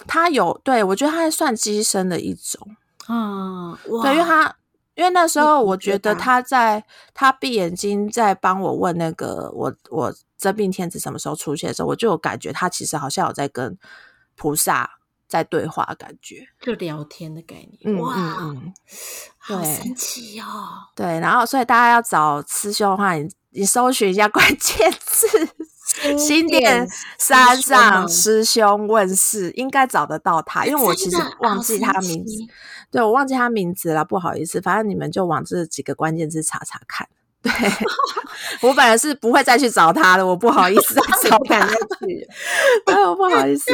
[0.08, 2.66] 他有对我觉得他算机身的一种。
[3.08, 4.52] 嗯，哇，对，因为他
[4.94, 13.78] 因为那时候我觉得他在他闭眼睛在帮我问那个我我真命天子什么时候出现的时候，我就有感觉他其实好像有在跟
[14.36, 16.46] 菩萨在对话感觉。
[16.60, 18.74] 就聊天的概念，嗯哇，嗯嗯，
[19.38, 20.90] 好神奇哦！
[20.94, 21.06] 对。
[21.20, 25.26] 然后所以大家要找师兄的话，你你搜寻一下关键 字。
[26.18, 32.36] 新店山上师兄问世，应该找得到他，因为我其实忘记他名字，
[32.90, 37.08] 对我忘记他名字了，不好意思，反正你们就往这几个关键字查查看。
[37.42, 37.50] 对
[38.62, 42.28] 我本来是不会再去找他的，我不好意思再找他不敢再，去。
[42.86, 43.64] 对，我不好意思。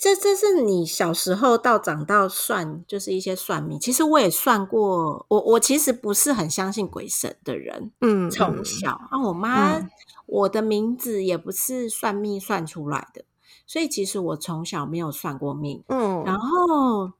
[0.00, 3.78] 这这是你小时候到长到算，就是一些算命。
[3.78, 9.90] 其实我也算过，我我其实不是很相信鬼神的人，嗯，从嗯小啊，我妈、嗯
[10.26, 13.24] 我的名字也不是算命算出来的，
[13.66, 15.82] 所以其实我从小没有算过命。
[15.88, 17.12] 嗯，然后，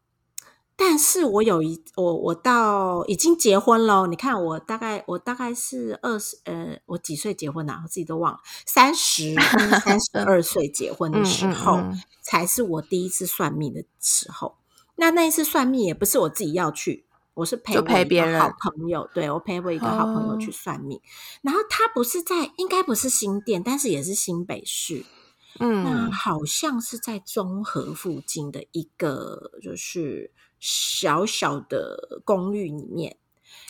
[0.76, 7.80] 但是我有一我我到已经结婚了，你看我大概我大概是二十呃，我几岁结婚啊？
[7.84, 9.34] 我自己都忘了，三十
[9.84, 14.56] 三十二岁结婚的时候， 嗯嗯嗯才是我第一次算命的时候。
[14.96, 17.04] 那那一次算命也不是我自己要去，
[17.36, 20.98] 我是陪别人好朋友，对我陪我一个好朋友去哦算命。
[21.42, 25.04] 然后他不是在，应该不是新店，但是也是新北市。
[25.58, 33.16] 嗯那嗯好像是在中和附近的一个就是小小的公寓里面，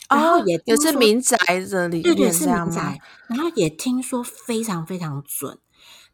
[0.09, 1.37] 然后哦也也是民宅
[1.69, 5.59] 这里对对是面这样吗民宅？，然后也听说非常非常准。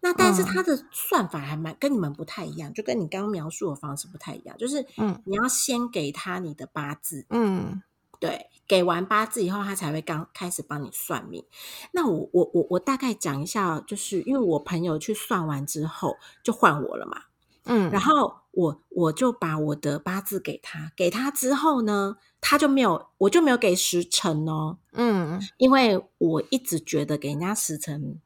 [0.04, 7.82] 那但是嗯它的算法还蛮跟你们不太一样，就跟你刚刚描述的方式不太一样，就是嗯你要先给他你的八字，嗯
[8.20, 11.46] 对，给完八字以后，他才会刚开始帮你算命。
[11.94, 17.24] 那我我我我大概讲一下，就是因为我朋友去算完之后，就换我了嘛。
[17.66, 28.20] 嗯，然后我我就把我的八字给他，给他之后呢，他就没有，我就没有给时辰哦，嗯因为我一直觉得给人家时辰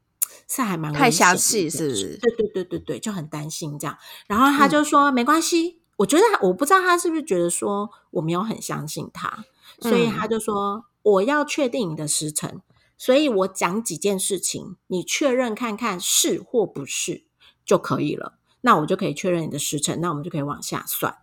[0.48, 3.98] 是还蛮太详细是不是事对对对对对，就很担心这样。
[4.28, 9.46] 然后他就说、没关系，我觉得我不知道他是不是觉得说我没有很相信他，
[9.80, 12.62] 所以嗯他就说我要确定你的时辰，
[12.98, 17.26] 所以我讲几件事情，你确认看看是或不是
[17.66, 18.38] 就可以了。
[18.62, 21.18] 那我就可以确认你的时辰，那我们就可以往下算。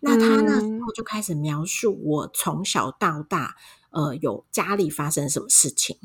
[0.00, 3.56] 那他那时嗯候就开始描述我从小到大，
[3.90, 5.96] 呃，有家里发生什么事情，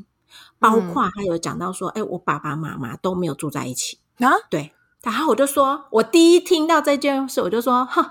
[0.60, 3.98] 包嗯括他有讲到说，哎、我爸爸妈妈都没有住在一起。
[4.18, 8.10] 啊，对，然后我就说，我第一听到这件事，我就说，哼，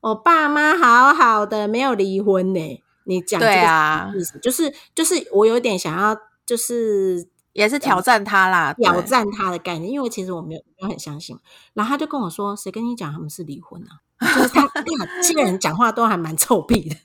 [0.00, 2.82] 我爸妈好好的，没有离婚呢。
[3.04, 11.38] 你讲这对个啊就是就是我有点想要，就是也是挑战他啦，挑战他的概念，因为其实我没有没有很相信。
[11.72, 14.02] 然后他就跟我说：“谁跟你讲他们是离婚啊？”
[14.34, 16.96] 就是他，哎呀， 这个人讲话都还蛮臭屁的。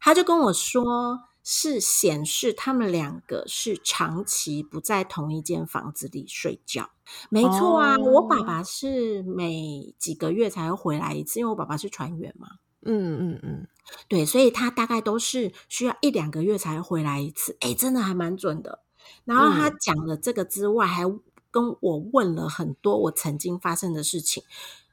[0.00, 6.90] 他就跟我说，是显示他们两个是长期不在同一间房子里睡觉。
[7.28, 12.48] 没错啊，哦我爸爸是每几个月才会回来一次，因为我爸爸是船员嘛。
[12.86, 13.68] 嗯嗯嗯，
[14.08, 18.80] 对，所以他大概都是需要一两个月才回来一次，哎，真的还蛮准的。
[19.24, 21.02] 然后他讲了这个之外，还
[21.50, 24.42] 跟我问了很多我曾经发生的事情，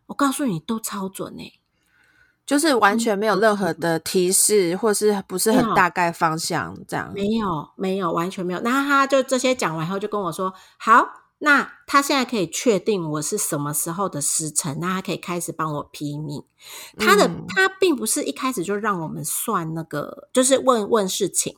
[0.08, 1.54] 我告诉你都超准哎、
[2.52, 7.10] 就是完全没有任何的提示，或是不是很大概方向这样。
[7.16, 8.60] 没有，没有，完全没有。
[8.60, 16.44] 那他就这些讲完后，就跟我说：“好，那他现在可以确定我是什么时候的时辰，那他可以开始帮我批命。
[16.98, 21.56] 他的、嗯他并不是一开始就让我们算那个，就是问问事情，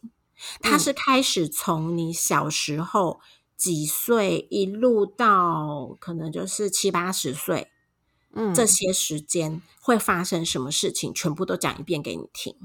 [0.62, 3.20] 他嗯是开始从你小时候
[3.58, 7.70] 几岁一路到可能就是七八十岁。”
[8.34, 12.56] 嗯，这些时间会发生什么事情，全部都讲一遍给你听。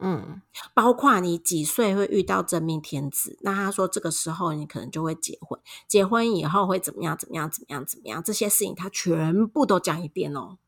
[0.00, 0.40] 嗯
[0.74, 5.58] 包括你几岁会遇到真命天子，那他说这个时候你可能就会结婚，
[5.88, 10.58] 结婚以后会怎么样怎么样怎么样怎么样，这些事情他全部都讲一遍哦。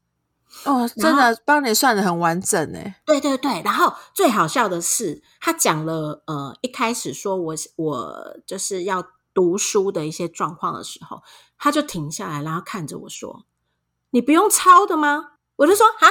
[0.64, 2.96] 哦，真的帮你算的很完整诶。
[3.06, 11.22] 对对对，然后最好笑的是，他讲了呃，一开始说我我就是要读书的一些状况的时候，
[11.56, 13.44] 他就停下来，然后看着我说
[14.10, 16.08] ：“你不用抄的吗？”我就说：“啊，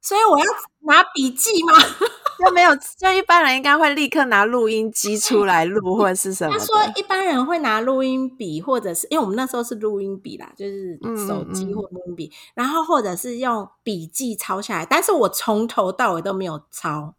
[0.00, 0.44] 所以我要
[0.80, 1.72] 拿笔记吗？”
[2.38, 6.56] 就没有，就一般人应该会立刻拿录音机出来录， 或者是什么。
[6.56, 17.14] 他说一般人会拿录音笔，或者是因为我们那时候是录音笔啦，就是手机或录音笔，然后或者是用笔记抄下来，但是我从头到尾都没有抄。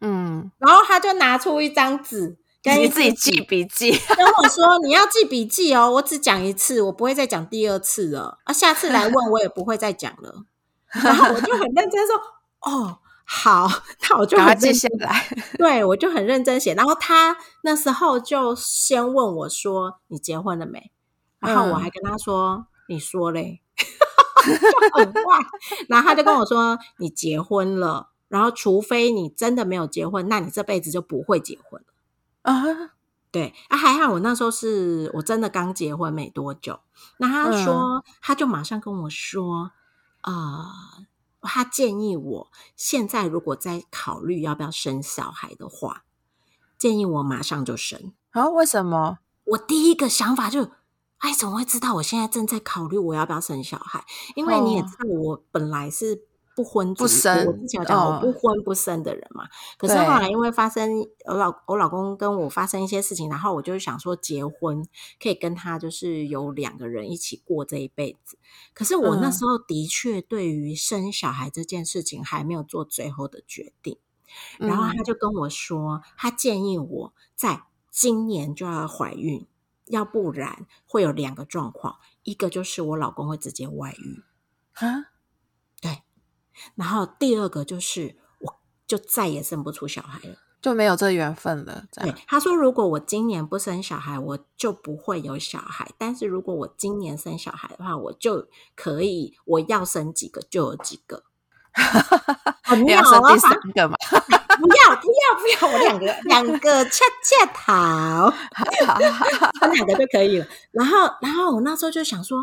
[0.00, 2.36] 嗯，然后他就拿出一张纸，
[2.72, 3.90] 跟你自己 记笔记。
[4.16, 8.38] 跟我说：“你要记笔记哦，我只讲一次，我不会再讲第二次了。
[8.44, 10.44] 啊，下次来问我也不会再讲了。
[11.04, 12.16] ”然后我就很认真说
[12.64, 13.68] ：“哦，好，
[14.08, 14.72] 那我就赶快记。
[14.72, 15.28] 下来。
[15.58, 16.72] 对，我就很认真写。
[16.74, 20.90] 然后他那时候就先问我说：“你结婚了没？”
[21.40, 25.22] 然后我嗯还跟他说：“你说嘞。”就很坏。
[25.88, 31.86] 然后他就跟我说：“你结婚了，然后除非你真的没有结婚，那你这辈子就不会结婚了。”
[32.44, 32.52] 啊，
[33.30, 36.80] 对啊，还好我那时候是我真的刚结婚没多久，
[37.18, 39.72] 那他说、他就马上跟我说，
[40.22, 40.66] 呃，
[41.42, 46.04] 他建议我现在如果在考虑要不要生小孩的话，
[46.78, 48.12] 建议我马上就生。
[48.30, 49.18] 啊，为什么？
[49.44, 50.70] 我第一个想法就，
[51.18, 54.04] 哎，怎么会知道我现在正在考虑我要不要生小孩？
[54.36, 56.22] 因为你也哦知道，我本来是
[56.54, 59.48] 不婚不生我之前有讲我哦不婚不生的人嘛。
[59.76, 60.88] 可是后来因为发生
[61.26, 64.86] 我老我老公跟我发生一些事情，然后我就想说结婚
[65.20, 68.38] 可以跟他就是有两个人一起过这一辈子。
[68.72, 73.98] 可是我那嗯时候的确对于生小孩这件事情还没有做最后的决定。
[74.58, 79.46] 然后嗯他就跟我说，他建议我在今年就要怀孕，
[79.86, 84.22] 要不然会有两个状况，一个就是我老公会直接外遇，
[84.72, 85.13] 啊，
[86.74, 90.36] 然后第二个就是我就再也生不出小孩了。
[90.62, 91.84] 就没有这缘分了。
[91.92, 101.24] 对他说，如果我今年不生小孩，我就不会有小孩；但是如果我今年生小孩的话，我就可以，我要生几个就有几个。
[102.88, 103.94] 要生第三个嘛？
[104.56, 108.30] 不要不要不要，我两个两个恰恰 好，
[109.60, 110.46] 分两个就可以了。
[110.70, 112.38] 然后然后我那时候就想说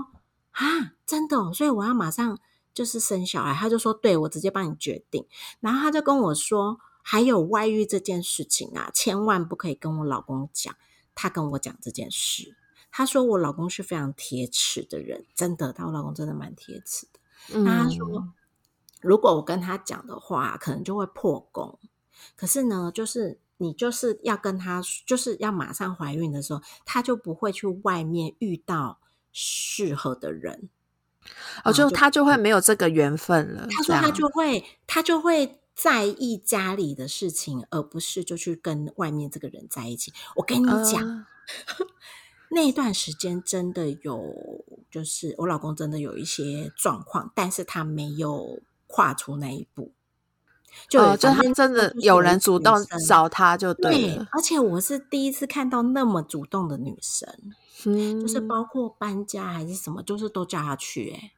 [0.52, 2.38] 啊，真的、哦，所以我要马上
[2.74, 3.54] 就是生小孩。
[3.54, 5.26] 他就说，对我直接帮你决定。
[5.60, 10.76] 然后他就跟我说，还有外遇这件事情啊，千万不可以跟我老公讲。
[11.14, 12.56] 他跟我讲这件事，
[12.90, 17.60] 他说我老公是非常铁齿的人，真的，他我老公真的蛮铁齿的。
[17.60, 18.34] 那他说，嗯
[19.02, 21.80] 如果我跟他讲的话，可能就会破功。
[22.36, 29.00] 可是呢，就是你就是要跟他，就是要马上怀孕的时候，他就不会去外面遇到
[29.32, 30.70] 适合的人。
[31.64, 33.68] 哦，就就他就会没有这个缘分了。
[33.70, 40.14] 他说他就会，他就会在意家里的事情，而不是就去跟外面这个人在一起。
[40.36, 41.26] 我跟你讲，呃
[42.54, 44.36] 那段时间真的有，
[44.92, 49.94] 就是我老公真的有一些状况，但是他没有跨出那一步。
[50.88, 52.76] 就哦，就他真的有人主动
[53.08, 57.28] 找他就对了，，而且我是第一次看到那么主动的女生，
[57.86, 61.32] 嗯，就是包括搬家还是什么，就是都叫他去、欸。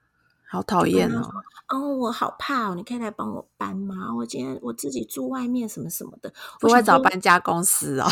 [0.50, 1.32] 好讨厌哦。
[1.70, 4.14] 哦，我好怕哦，你可以来帮我搬吗？
[4.16, 8.08] 我今天我自己住外面什么什么的，不会找搬家公司哦。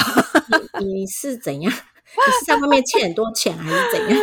[0.80, 1.72] 你你是怎样？
[1.72, 4.20] 你是在外面欠很多钱还是怎样？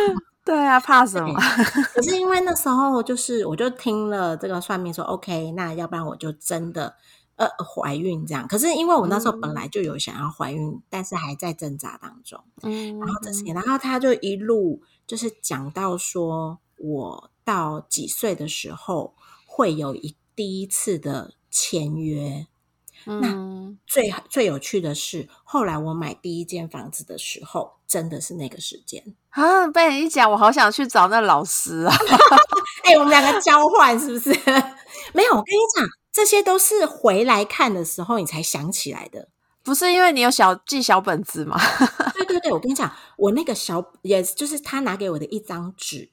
[0.49, 1.39] 对啊，怕什么？
[1.93, 6.95] 可是因为那时候就是我就听了这个算命说，OK，那要不然我就真的
[7.35, 8.47] 呃怀孕这样。
[8.47, 12.43] 可是因为我那时候本来就有想要怀孕，但是还在挣扎当中。
[12.63, 19.13] 嗯，然后这些，然后他就一路就是讲到说，我到几岁的时候
[19.45, 22.47] 会有一第一次的签约。
[23.05, 29.03] 嗯，最最有趣的是，后来我买第一间房子的时候，真的是那个时间。
[29.29, 31.95] 啊，被你一讲，我好想去找那老师啊！
[32.83, 34.29] 哎、我们两个交换是不是？
[35.13, 39.29] 没有，我跟你讲，这些都是回来看的时候你才想起来的。
[39.63, 41.59] 不是因为你有小记小本子吗？
[42.15, 46.09] 对对对，我跟你讲，我那个小也就是他拿给我的一张纸，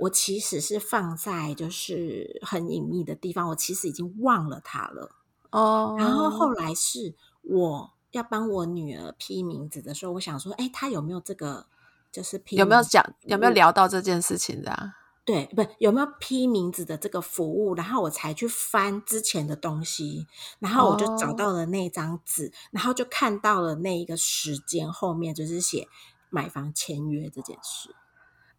[0.00, 5.10] 我其实是放在就是很隐秘的地方，我其实已经忘了它了。
[5.50, 11.66] 哦，然后后来是我要帮我女儿批名字的时候，我想说，哎，她有没有这个
[12.12, 14.94] 就是批有没有讲有没有聊到这件事情的、啊？
[15.24, 20.26] 对，不有没有批名字的这个服务，然后我才去翻之前的东西，
[20.58, 25.86] 然后我就找哦到了那张纸，然后就看到了那一个时间后面就是写
[26.30, 27.94] 买房签约这件事。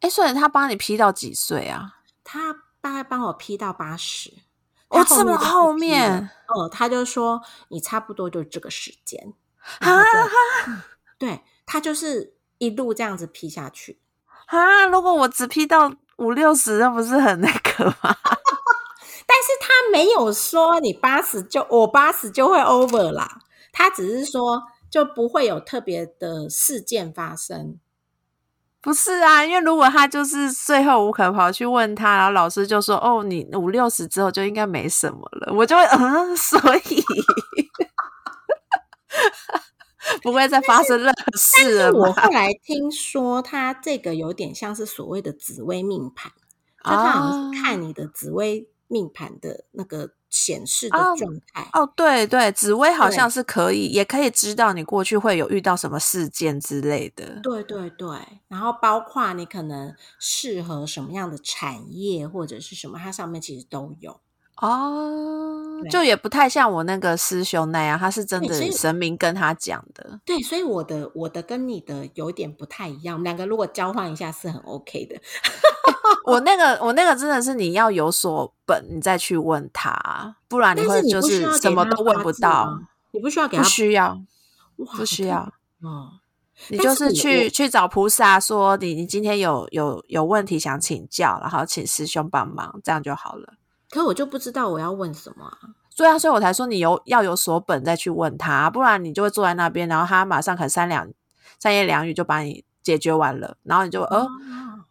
[0.02, 1.98] 哎，所以他帮你批到几岁啊？
[2.24, 4.32] 他大概帮我批到八十，
[4.90, 9.34] 哦他这么后面哦，他就说你差不多就这个时间，
[9.80, 10.82] 啊然后就嗯
[11.18, 14.00] 对他就是一路这样子批下去。
[14.48, 14.86] 啊！
[14.88, 17.96] 如果我只批到五六十，那不是很那个吗？
[19.28, 27.78] 但是他没有说你八十就我八十就会 over 啦，他只是说就不会有特别的事件发生。
[28.82, 37.04] 不是啊，因为如果他就是最后无可跑去问他，然后老师就说：“哦，你五六十之后就应该没什么了。”我就会嗯， 所以
[40.22, 41.92] 不会再发生任何事了？
[41.92, 46.32] 我后来听说他这个有点像是所谓的紫微命盘，
[46.86, 51.70] 就他好像是看你的紫微命盘的那个显示的哦状态。
[51.74, 57.40] 哦，对对，紫薇好像是可以，也可以知道你过去会有遇到什么事件之类的。
[57.42, 58.18] 对对对，
[58.48, 64.20] 然后包括你可能适合什么样的产业或者是什么，它上面其实都有。
[64.62, 70.20] 哦，就也不太像我那个师兄那样，他是真的神明跟他讲的。
[70.26, 75.16] 对，所以我的我的跟你的有点不太一样，我们两个如果交换一下是很 OK 的。
[76.26, 82.80] 我那个我那个真的是你要有所本，你再去问他，不然你会就是什么都问不到，
[83.12, 84.22] 你不需要给他不需要，
[84.98, 85.52] 不需要。
[85.84, 86.12] 嗯。
[86.68, 93.54] 你就是去去找菩萨说你你今天有有有问题想请教，然后请师兄帮忙，这样就好了。
[93.90, 95.58] 可我就不知道我要问什么啊。
[95.96, 101.10] 对啊，所以我才说你有要有所本再去问他，不然你就会坐在那边，然后他马上可能三两
[101.58, 104.30] 三言两语就把你解决完了，然后你就呃哦，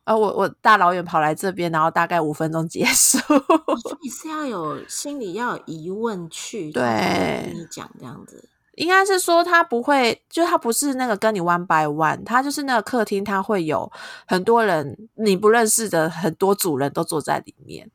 [0.08, 3.18] 呃我我大老远跑来这边，然后大概五分钟结束。
[3.18, 8.48] 所以是要有心里要有疑问去，对跟对你讲这样子。
[8.76, 13.90] 应该是说他不会，就他不是那个跟你 one by one，他就是那个客厅，他会有
[14.26, 17.90] 很多人你不认识的很多主人都坐在里面，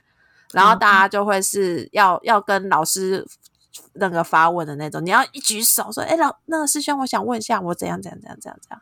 [0.52, 3.26] 然后哦大家就会是要要跟老师
[3.94, 8.82] 那个发问的那种，你要一举手说，哎老那个师兄，我想问一下，我怎样怎样怎样怎样怎样。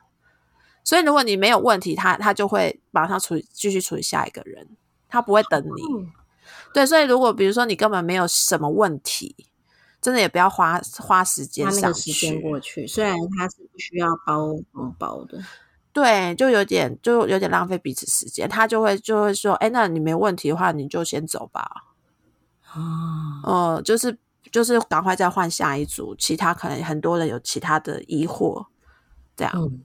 [0.83, 4.67] 所以如果你没有问题，他他就会马上处理继续处理下一个人，
[5.07, 5.81] 他不会等你。
[5.93, 6.11] 嗯，
[6.73, 9.35] 对，所以如果比如说你根本没有什么问题，
[10.01, 12.39] 真的也不要花花时间他那上个时间去。
[12.41, 15.39] 过去，虽然他是不需要包红包的，
[15.93, 18.49] 对，就有点就有点浪费彼此时间。
[18.49, 21.69] 他就会就会说，哎，那你没问题的话，你就先走吧。
[22.73, 24.17] 哦，呃，就是
[24.51, 28.65] 就是赶快再换下一组，其他可能很多人有其他的疑惑，
[29.35, 29.53] 这样。
[29.55, 29.83] 嗯，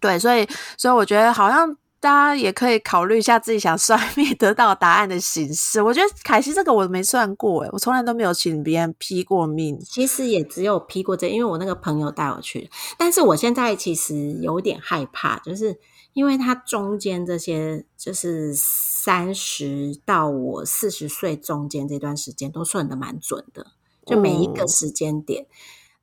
[0.00, 0.46] 对，所以
[0.76, 5.82] 所以我觉得好像大家也可以考虑一下自己想算命得到答案的形式。
[5.82, 9.78] 我觉得凯西这个我没算过，诶，我从来都没有请别人批过命。
[9.80, 15.78] 其实也只有批过这，因为我那个朋友带我去，但是我现在其实有点害怕，就是
[16.12, 23.66] 因为他中间这些就是三十到我四十岁中间这段时间都算的蛮准的，
[24.06, 25.46] 就每一个嗯时间点。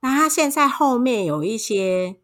[0.01, 2.17] 那他现在后面有一些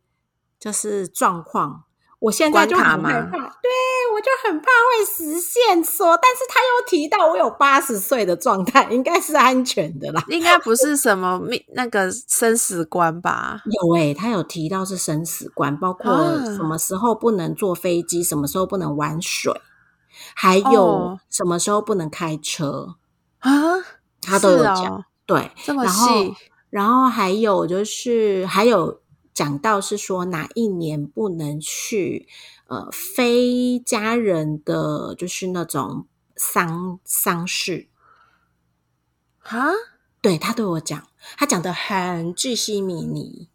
[0.61, 1.85] 就是状况，
[2.19, 3.71] 我现在就很害怕，对
[4.13, 10.23] 我就很怕会实现说，但是他又提到我有八十岁的状态，应该是安全的啦。
[10.29, 13.63] 应该不是什么命那个生死观吧？
[13.65, 19.51] 有诶、他有提到是生死观，包括啊什么时候不能坐飞机，什么时候不能玩水，
[20.35, 22.97] 还有哦什么时候不能开车，
[23.39, 23.49] 啊，
[24.21, 24.85] 他都有讲。
[24.85, 26.35] 哦，对，这么然后细
[26.69, 29.00] 然后还有就是还有
[29.41, 32.27] 讲到是说哪一年不能去
[32.67, 37.87] 呃非家人的就是那种丧丧事，
[39.39, 39.71] 啊，
[40.21, 43.49] 对他对我讲，他讲的很巨细靡遗。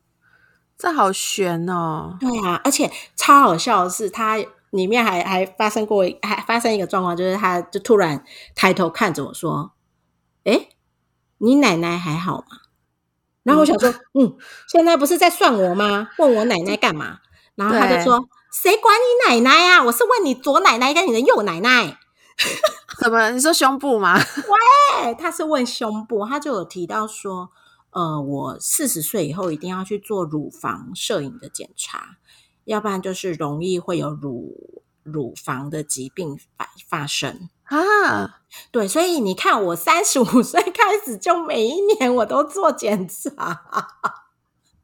[0.77, 2.17] 这好悬哦。
[2.19, 4.39] 对啊，而且超好笑的是，他
[4.71, 8.25] 里面还还发生过还发生一个状况，就是他就突然
[8.57, 9.71] 抬头看着我说
[10.43, 10.69] ：“哎，
[11.39, 12.63] 你奶奶还好吗？”
[13.47, 13.89] 然后我想说
[14.19, 14.37] ：“嗯，
[14.67, 16.09] 现在不是在算我吗？
[16.19, 17.19] 问我奶奶干嘛？”
[17.55, 19.85] 然后他就说：“谁管你奶奶啊？
[19.85, 21.97] 我是问你左奶奶跟你的右奶奶。
[22.99, 23.31] ”怎么？
[23.31, 24.19] 你说胸部吗？
[24.19, 27.51] 喂，他是问胸部，他就有提到说，
[27.91, 32.17] 呃，我四十岁以后一定要去做乳房摄影的检查，
[32.65, 38.41] 要不然就是容易会有乳乳房的疾病发发生啊。
[38.71, 43.63] 对，所以你看，我三十五岁开始就每一年我都做检查。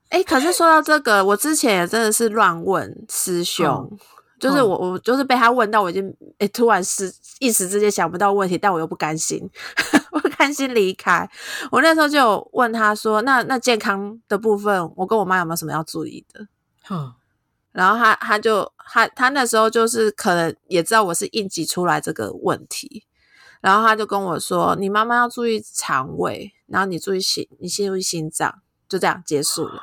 [0.09, 3.99] 哎，可是说到这个，我之前也真的是乱问师兄。
[4.39, 9.49] 就是我，我就是被他问到，我已经诶突然是一时之间想不到问题，但我又不甘心，
[10.11, 11.31] 不甘心离开。
[11.71, 16.49] 我那时候就问他说：“那那健康的部分，我跟我妈有没有什么要注意的？”
[16.91, 17.13] 嗯，
[17.73, 23.05] 然后他他就他他那时候就是可能也知道我是应急出来这个问题，
[23.61, 29.83] 然后他就跟我说：“你妈妈要注意肠胃，然后你注意心，你注意心脏，就这样结束了。”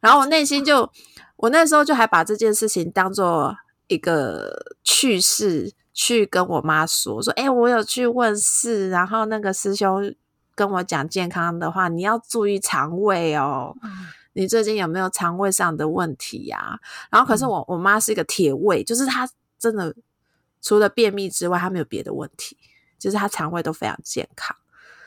[0.00, 0.92] 然后我内心就，
[1.36, 3.56] 我那时候就还把这件事情当做。
[3.88, 10.12] 一个趣事去跟我妈说说，哎，我有去问事，然后那个师兄
[10.56, 13.76] 跟我讲健康的话，你要注意肠胃哦。
[14.36, 16.78] 你最近有没有肠胃上的问题呀？
[17.10, 19.28] 然后可是我我妈是一个铁胃，就是她
[19.58, 19.94] 真的
[20.62, 22.56] 除了便秘之外，她没有别的问题，
[22.98, 24.56] 就是她肠胃都非常健康。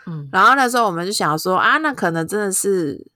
[0.08, 3.08] 嗯，然后那时候我们就想说啊，那可能真的是。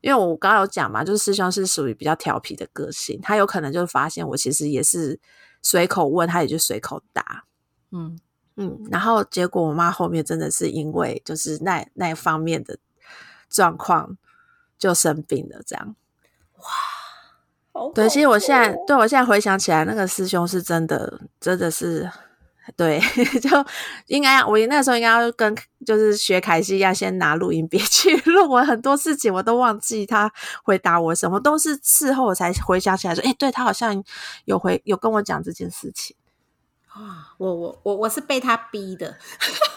[0.00, 5.18] 因为我刚刚有讲嘛，就是师兄是属于比较调皮的个性，他有可能就发现我其实也是
[5.62, 7.44] 随口问，他也就随口答，
[7.90, 8.18] 嗯
[8.56, 12.76] 嗯，然后结果我妈后面真的是因为就是那那方面的
[13.48, 14.18] 状况
[14.78, 15.94] 就生病了，这样，
[17.72, 22.10] 哇，对，其实我现在对我现在回想起来，那个师兄是真的，真的是。
[22.76, 22.98] 对，
[23.42, 23.50] 就
[24.06, 25.54] 应该我那时候应该要跟
[25.84, 28.48] 就是学凯西一样，先拿录音笔 去录。
[28.50, 34.02] 我很多事情我都忘记他回答我什么，都是事后我才回想起来说，哎，对他好像
[34.46, 36.16] 有回有跟我讲这件事情
[36.88, 37.34] 啊。
[37.36, 39.14] 我我我我是被他逼的，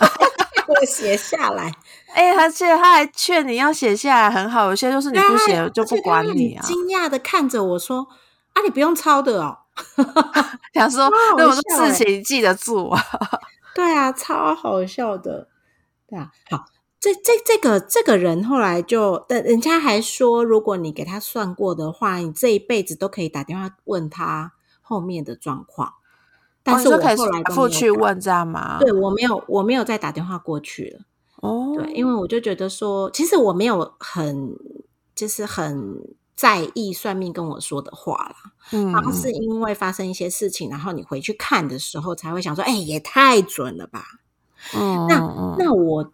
[0.67, 1.71] 我写下来。
[2.13, 4.69] 哎，而且他还劝你要写下来，很好。
[4.69, 6.61] 有些就是你不写就不管你啊。
[6.63, 8.07] 惊讶的看着我说
[8.53, 9.57] ：“啊，你不用抄的哦。
[10.73, 13.01] ”想说那种事情记得住啊？
[13.75, 15.47] 对啊，超好笑的。
[16.07, 16.65] 对啊，好，
[16.99, 25.93] 这这这个这个人后来就，但人家还说，如果你给他算过的话，你这一辈子都可以打电话问他后面的状况。
[26.67, 28.77] 但是我后来不去问，知道吗？
[28.79, 31.05] 对我没有，我没有再打电话过去了。
[31.41, 34.55] 哦，对，因为我就觉得说，其实我没有很，
[35.15, 35.97] 就是很。
[36.37, 38.35] 在意算命跟我说的话啦，
[38.71, 44.05] 嗯，然后是因为发生一些事情，然后你回去看的时候才会想说，哎，也太准了吧，
[44.75, 45.17] 嗯，那
[45.57, 46.11] 那我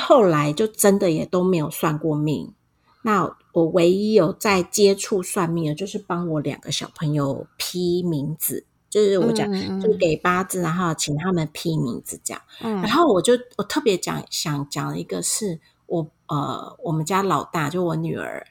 [0.00, 2.54] 后来就真的也都没有算过命，
[3.02, 8.64] 那我唯一有在接触算命的，就是帮我两个小朋友批名字，
[8.94, 18.46] 就是我讲，就给八字，然后请他们批名字这样，嗯，然后我就我特别讲想讲一个是我呃，我们家老大就我女儿。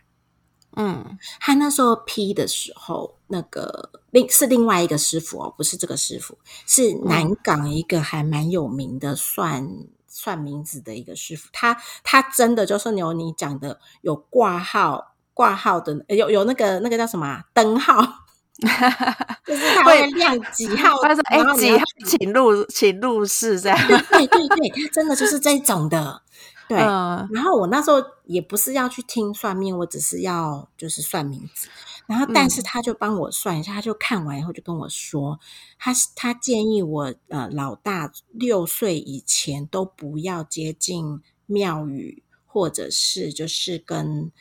[0.76, 6.38] 嗯，她那时候批的时候，那个另是另外一个师傅哦，不是这个师傅，
[6.68, 9.66] 是南港一个还蛮有名的算
[10.10, 11.48] 算名字的一个师傅。
[11.54, 18.23] 他他真的就是有你讲的有挂号挂号的，有有那个那个叫什么灯号，
[19.46, 26.22] 就是他会亮几 号，他说哎几号请入请入室这样，对对对，真的就是这种的。
[26.70, 31.68] 对，然后我那时候也不是要去听算命，我只是要就是算名字。
[32.06, 35.40] 然后，但是他就帮我算一下，他就看完以后就跟我说，
[35.78, 44.32] 他他建议我呃老大六岁以前都不要接近庙宇，或者是就是跟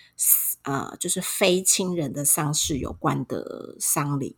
[0.62, 4.36] 呃就是非亲人的丧事有关的丧礼。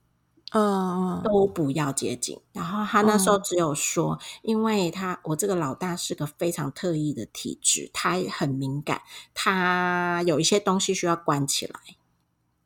[0.56, 2.40] 嗯，都不要接近。
[2.52, 9.02] 然后他那时候只有说，因为他我这个老大是个非常特异的体质，他很敏感，
[9.34, 11.80] 他有一些东西需要关起来。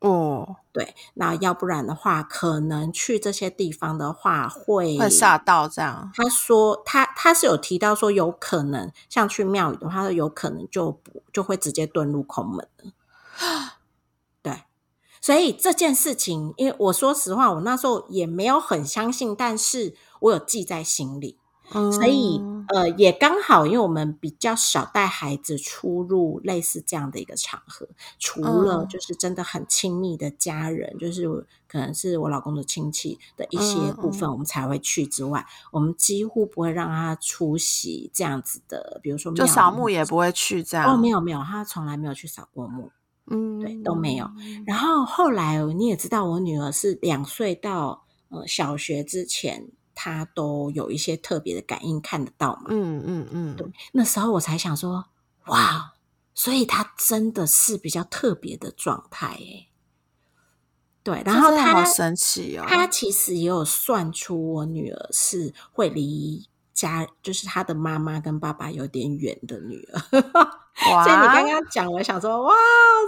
[0.01, 6.11] 哦，对，那要不然的话，可能去这些地方的话会会吓到这样。
[6.13, 12.91] 他说他他是有提到说，有可能像去庙宇的话，有可能就不就会直接遁入空门了。
[15.21, 21.37] 所以这件事情，因为我说实话，我那时候也没有很相信，但是我有记在心里。
[21.91, 27.87] 所以呃，也刚好，因为我们比较少带孩子出入类似这样的一个场合，
[28.17, 31.27] 除了嗯就是真的很亲密的家人，就是
[31.67, 40.91] 可能是我老公的亲戚的一些嗯部分，我们才会去之外，我们几乎不会让他出席这样子的，比如说就扫墓也不会去这样。
[40.91, 42.89] 哦，没有没有，他从来没有去扫过墓。
[43.29, 44.29] 嗯，对都没有。
[44.65, 52.65] 然后后来你也知道，我女儿是两岁到呃小学之前，她都有一些特别的感应，看得到嘛。
[52.69, 55.05] 嗯嗯嗯，对，那时候我才想说，
[55.47, 55.93] 哇，
[56.33, 59.65] 所以她真的是比较特别的状态诶。
[61.01, 62.65] 对，然后这真的好她神奇哦。
[62.67, 70.21] 她其实也有算出我女儿是会离家，就是他的妈妈跟爸爸有点远的女儿。
[70.93, 72.53] 哇， 所以你刚刚讲，我想说，哇，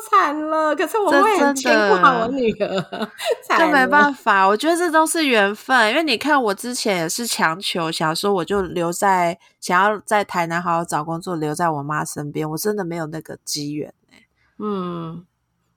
[0.10, 0.76] 惨了！
[0.76, 3.10] 可是我这会很牵挂我女儿，
[3.48, 4.42] 这没办法。
[4.42, 5.90] 法，我觉得这都是缘分。
[5.90, 12.50] 因为你看，我之前也是强求，想说我就留在，想要在台南好好找工作，留在我妈身边。
[12.50, 14.26] 我真的没有那个机缘欸
[14.60, 15.26] 嗯，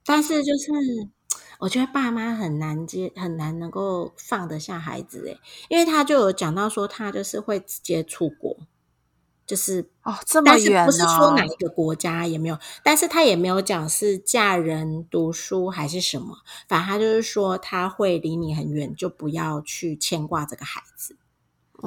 [0.05, 0.72] 但是就是
[1.65, 5.41] 我觉得爸妈很难接，很难能够放得下孩子诶，
[5.71, 8.55] 因为他就有讲到说，他就是会直接出国，
[9.47, 16.37] 就是哦，这么但是远不是说哦哪一个国家也没有，但是他也没有讲是嫁人读书还是什么，
[16.69, 21.17] 反正他就是说他会离你很远，就不要去牵挂这个孩子。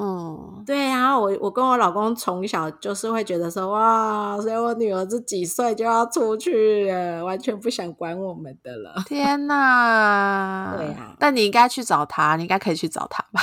[0.00, 8.94] 嗯，对，然后我我跟我老公从小就是会觉得说哇，所以我女儿是几岁就要出去了，完全不想管我们的了。
[9.08, 10.74] 天哪！
[10.76, 13.42] 对啊但你应该去找他，你应该可以去找他吧？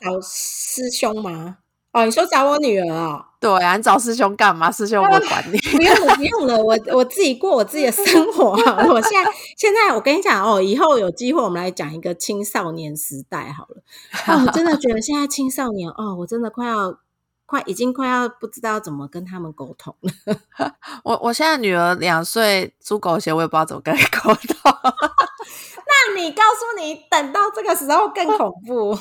[0.00, 1.58] 找师兄吗？
[1.92, 3.24] 哦，你说找我女儿哦？
[3.38, 4.70] 对啊，你找师兄干嘛？
[4.72, 5.58] 师兄我管你。
[5.58, 8.86] 不用了，不用了，我我自己过我自己的生活好了。
[8.90, 13.82] 我现在现在我跟你讲哦，以后有机会我们来讲一个青少年时代好了。
[14.26, 16.98] 哦，我真的觉得现在青少年哦，我真的快要
[17.44, 20.36] 快已经快要不知道怎么跟他们沟通了。
[21.04, 24.54] 我我现在女儿两岁，猪狗血，我也不知道怎么跟你沟通。
[25.84, 28.96] 那你告诉你，等到这个时候更恐怖，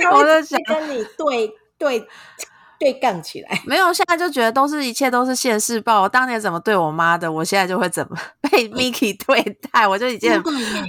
[0.00, 2.06] 他我在会直跟你对对
[2.78, 3.60] 对杠起来。
[3.66, 6.02] 没有，现在就觉得都是一切都是现世报。
[6.02, 10.40] 我当年怎么对我妈的，我现在就会怎么被 Miki 对待，我就已经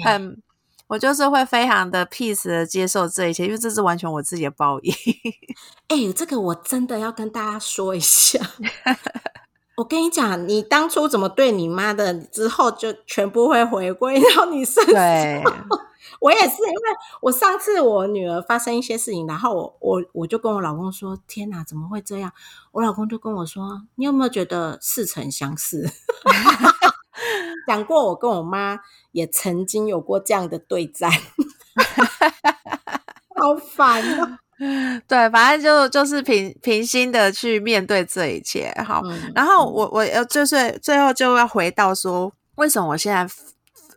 [0.05, 0.37] 很
[0.87, 4.93] 我就是会非常的 peace 的接受这一切，因为这是完全我自己的报应。
[5.87, 8.39] 哎、这个我真的要跟大家说一下。
[9.77, 14.95] 我跟你讲，你当初怎么对你妈的，之后就全部会回归到你身上。
[16.01, 16.89] 对，我也是，因为
[17.21, 22.31] 我上次我女儿发生一些事情，然后我我我就跟我老公说：“天哪，怎么会这样？”
[22.73, 25.89] 我老公就跟我说：“你有没有觉得似曾相识？”
[27.67, 28.79] 讲过，我跟我妈
[29.11, 31.11] 也曾经有过这样的对战，
[33.35, 34.37] 好烦哦。
[35.07, 38.71] 对，反正就就是平平心的去面对这一切。
[38.85, 43.27] 好，嗯然后我我呃就是最后就要回到说，为什么我现在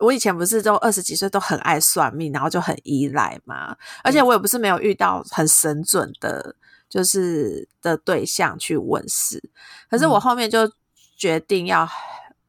[0.05, 6.55] 我以前不是都二十几岁都很爱算命，然后就很依赖嘛，而且我也不是没有遇到很神准的，
[6.89, 9.43] 就是的对象去问事，
[9.91, 10.71] 可是我嗯后面就
[11.17, 11.89] 决定要。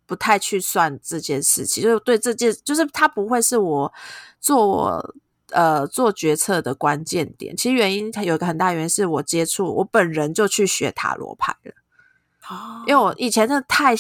[0.08, 3.92] 不太去算这件事情，就是对这件，就是它不会是我
[4.40, 5.16] 做我
[5.50, 7.58] 呃做决策的关键点。
[7.58, 11.74] 其实原因它有一个很大原因是我接触我本人就去学塔罗牌了。
[12.88, 13.96] 因为我以前真的太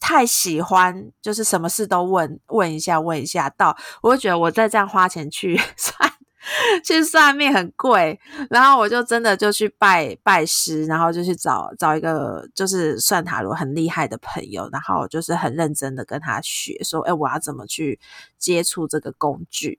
[0.00, 6.12] 太喜欢，就是什么事都问问一下问一下，到我就觉得我再这样花钱去 算
[6.84, 8.20] 去算命很贵，
[8.50, 17.98] 然后我就真的就去拜拜师，然后就去找找一个就是算塔罗很厉害的朋友，然后就是很认真的跟他学，说，哎，我要怎么去
[18.38, 19.78] 接触这个工具。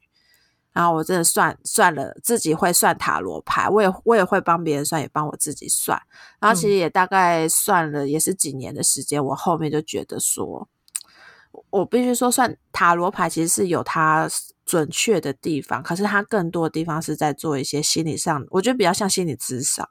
[0.75, 5.97] 然后我真的算算了，自己会算塔罗牌，我也我也会帮别人算，也帮我自己算。
[6.37, 9.23] 然后其实也大概算了，也是几年的时间。
[9.23, 10.67] 我后面就觉得说，
[11.69, 14.29] 我必须说，算塔罗牌其实是有它
[14.65, 19.87] 准确的地方，可是它更多的地方是在做一些心理上，我觉得比较像心理智商。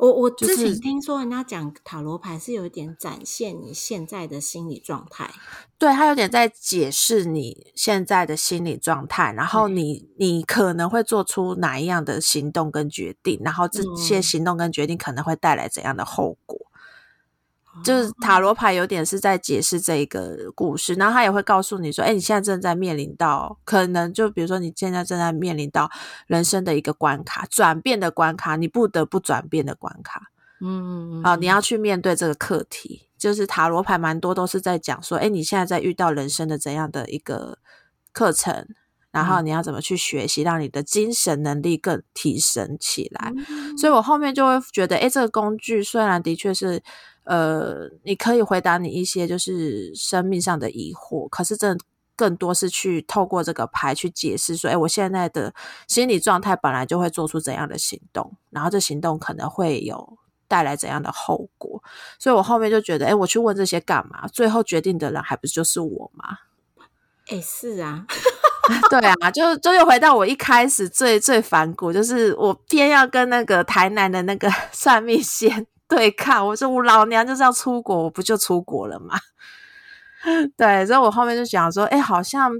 [0.00, 5.30] 我我之就是前听说人家讲塔罗牌是有一点展现你现在的心理状态，
[5.76, 16.58] 对，他有点在解释你现在的心理状态，然后你你可能会做出哪一样的行动跟决定，然后这些嗯行动跟决定可能会带来怎样的后果。
[17.84, 25.90] 就是塔罗牌有点是在解释这一个故事，然后他也会告诉你说，哎，你现在正在面临到可能就比如说你现在正在面临到
[26.26, 30.30] 人生的一个关卡，转变的关卡，你不得不转变的关卡。
[30.62, 37.56] 嗯嗯啊，你要去面对这个课题，就是塔罗牌蛮多都是在讲说，哎，你现在在遇到人生的怎样的一个
[38.12, 38.66] 课程，
[39.10, 43.32] 然后你要怎么去学习，让你的精神能力更提升起来。
[43.48, 46.82] 嗯所以我后面就会觉得，哎，这个工具虽然的确是，
[47.24, 51.84] 呃，你可以回答你一些就是生命上的疑惑，可是真的
[52.16, 55.54] 更多是去透过这个牌去解释说，哎，我现在的
[55.86, 60.18] 心理状态本来就会做出怎样的行动，然后这行动可能会有
[60.48, 61.82] 带来怎样的后果。
[62.18, 64.26] 所以我后面就觉得，哎，我去问这些干嘛？
[64.28, 66.38] 最后决定的人还不是就是我吗？
[67.28, 68.04] 哎、是啊，
[68.90, 76.46] 对啊，就就又回到我一开始最最反骨，就是我偏要跟那个台南的那个 算命仙对抗。
[76.46, 79.18] 我说我老娘就是要出国，我不就出国了吗？
[80.56, 82.52] 对，所以我后面就想说，哎，好像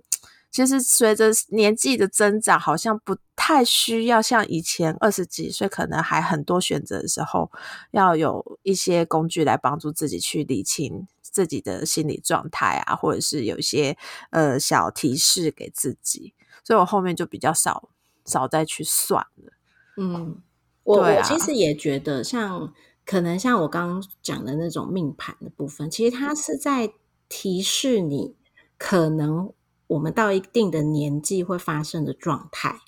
[0.51, 7.51] 其实随着年纪的增长，好像不太需要像以前二十几岁可能还很多选择的时候，
[7.93, 13.97] 要有一些工具来帮助自己去理清自己的心理状态啊，或者是有一些
[14.31, 16.35] 呃小提示给自己。
[16.65, 17.89] 所以我后面就比较少
[18.25, 19.53] 少再去算了。
[19.97, 20.41] 嗯，
[20.83, 22.73] 我、啊我其实也觉得像，
[23.11, 26.93] 可能像我刚刚讲的那种命盘的部分，其实它是在
[27.29, 28.37] 提示你，
[28.79, 29.53] 可能
[29.89, 32.79] 我们到一定的年纪会发生的状态。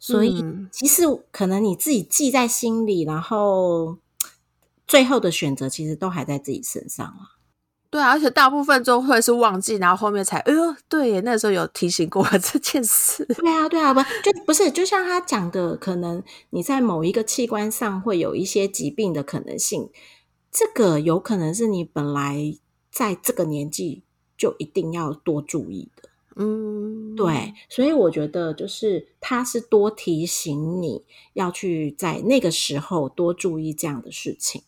[0.00, 3.98] 所以，嗯其实可能你自己记在心里，然后
[4.86, 7.35] 最后的选择其实都还在自己身上啊。
[7.90, 13.24] 对啊，而且大部分都会是忘记，然后后面才，哎呦，对耶，那时候有提醒过我这件事。
[13.24, 19.90] 对啊，对啊，不就不是，就像他讲的，可能你在某一个器官上会有一些疾病的可能性，
[20.50, 22.56] 这个有可能是你本来
[22.90, 24.02] 在这个年纪
[24.36, 26.08] 就一定要多注意的。
[26.38, 34.62] 嗯，对，所以我觉得就是他是多提醒你要去在那个时候多注意这样的事情。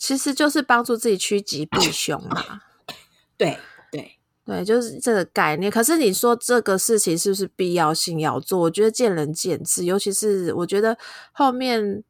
[0.00, 2.62] 其实就是帮助自己趋吉避 凶嘛。
[3.36, 3.58] 对
[3.92, 5.70] 对，对，就是这个概念。
[5.70, 8.58] 可是你说这个事情是不是必要性要做？
[8.60, 9.84] 我觉得见仁见智。
[9.84, 10.96] 尤其是我觉得
[11.32, 12.02] 后面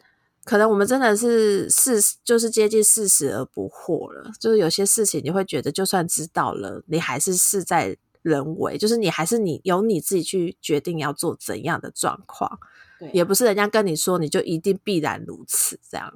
[0.45, 4.30] 可能我们真的是事，就是接近四十而不惑了。
[4.41, 12.61] 就是有些事情你会觉得，就算知道了，你还是事在人为，就是你还是你由你自己去决定要做怎样的状况。
[13.01, 16.13] 对也不是人家跟你说你就一定必然如此这样。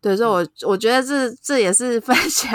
[0.00, 2.52] 对，所以我我觉得这这也是分享，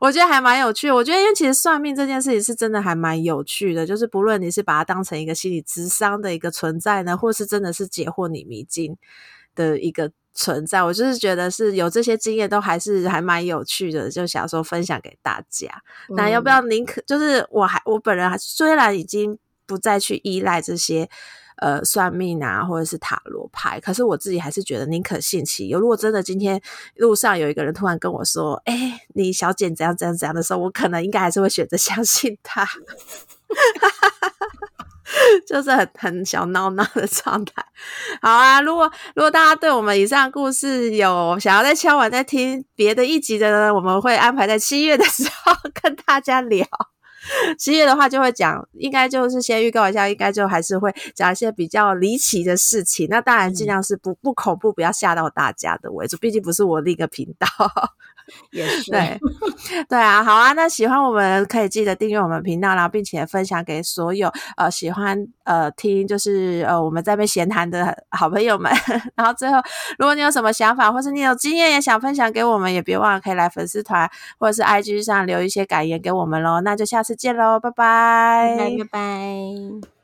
[0.00, 0.94] 我觉得还蛮有趣的。
[0.94, 8.96] 我觉得因为其实算命这件事情是真的还蛮有趣的，就是不论你是把它当成一个心理智商的一个存在呢，或是真的是解惑你迷津
[9.54, 15.82] 的一个存在，我就是觉得是有这些经验都还是还蛮有趣的，就想说分享给大家。
[16.10, 21.08] 那要不要宁可就是我还我本人还虽然已经不再去依赖这些
[21.56, 25.78] 呃算命啊或者是塔罗牌，可是我自己还是觉得宁可信其有。
[25.80, 26.60] 如果真的今天
[26.96, 32.66] 路上有一个人突然跟我说：“哎、你小姐怎样怎样怎样”的时候，我可能应该还是会选择相信他。
[35.46, 37.64] 就是很很小闹闹的状态。
[38.20, 46.66] 好啊，如果如果大家对我们以上故事有想要再敲完再听别的一集的呢，我们会安排在七月的时候 跟大家聊。
[47.58, 53.06] 七月的话就会讲，应该就是先预告一下，应该就还是会讲一些比较离奇的事情。
[53.10, 57.48] 那当然尽量是不不恐怖，不要吓到大家的为主，毕竟不是我另一个频道。
[58.50, 59.18] 也是对，
[59.88, 68.72] 对啊，好啊，那喜欢我们可以记得订阅我们频道，然后并且分享给所有呃喜欢呃听就是呃我们在被闲谈的好朋友们。
[69.14, 69.58] 然后最后，
[69.98, 76.60] 如果你有什么想法，或是你有经验也想分享给我们，也别忘了可以来粉丝团或者是 IG 上留一些感言给我们喽。
[76.60, 79.95] 那就下次见喽，拜拜拜拜拜拜。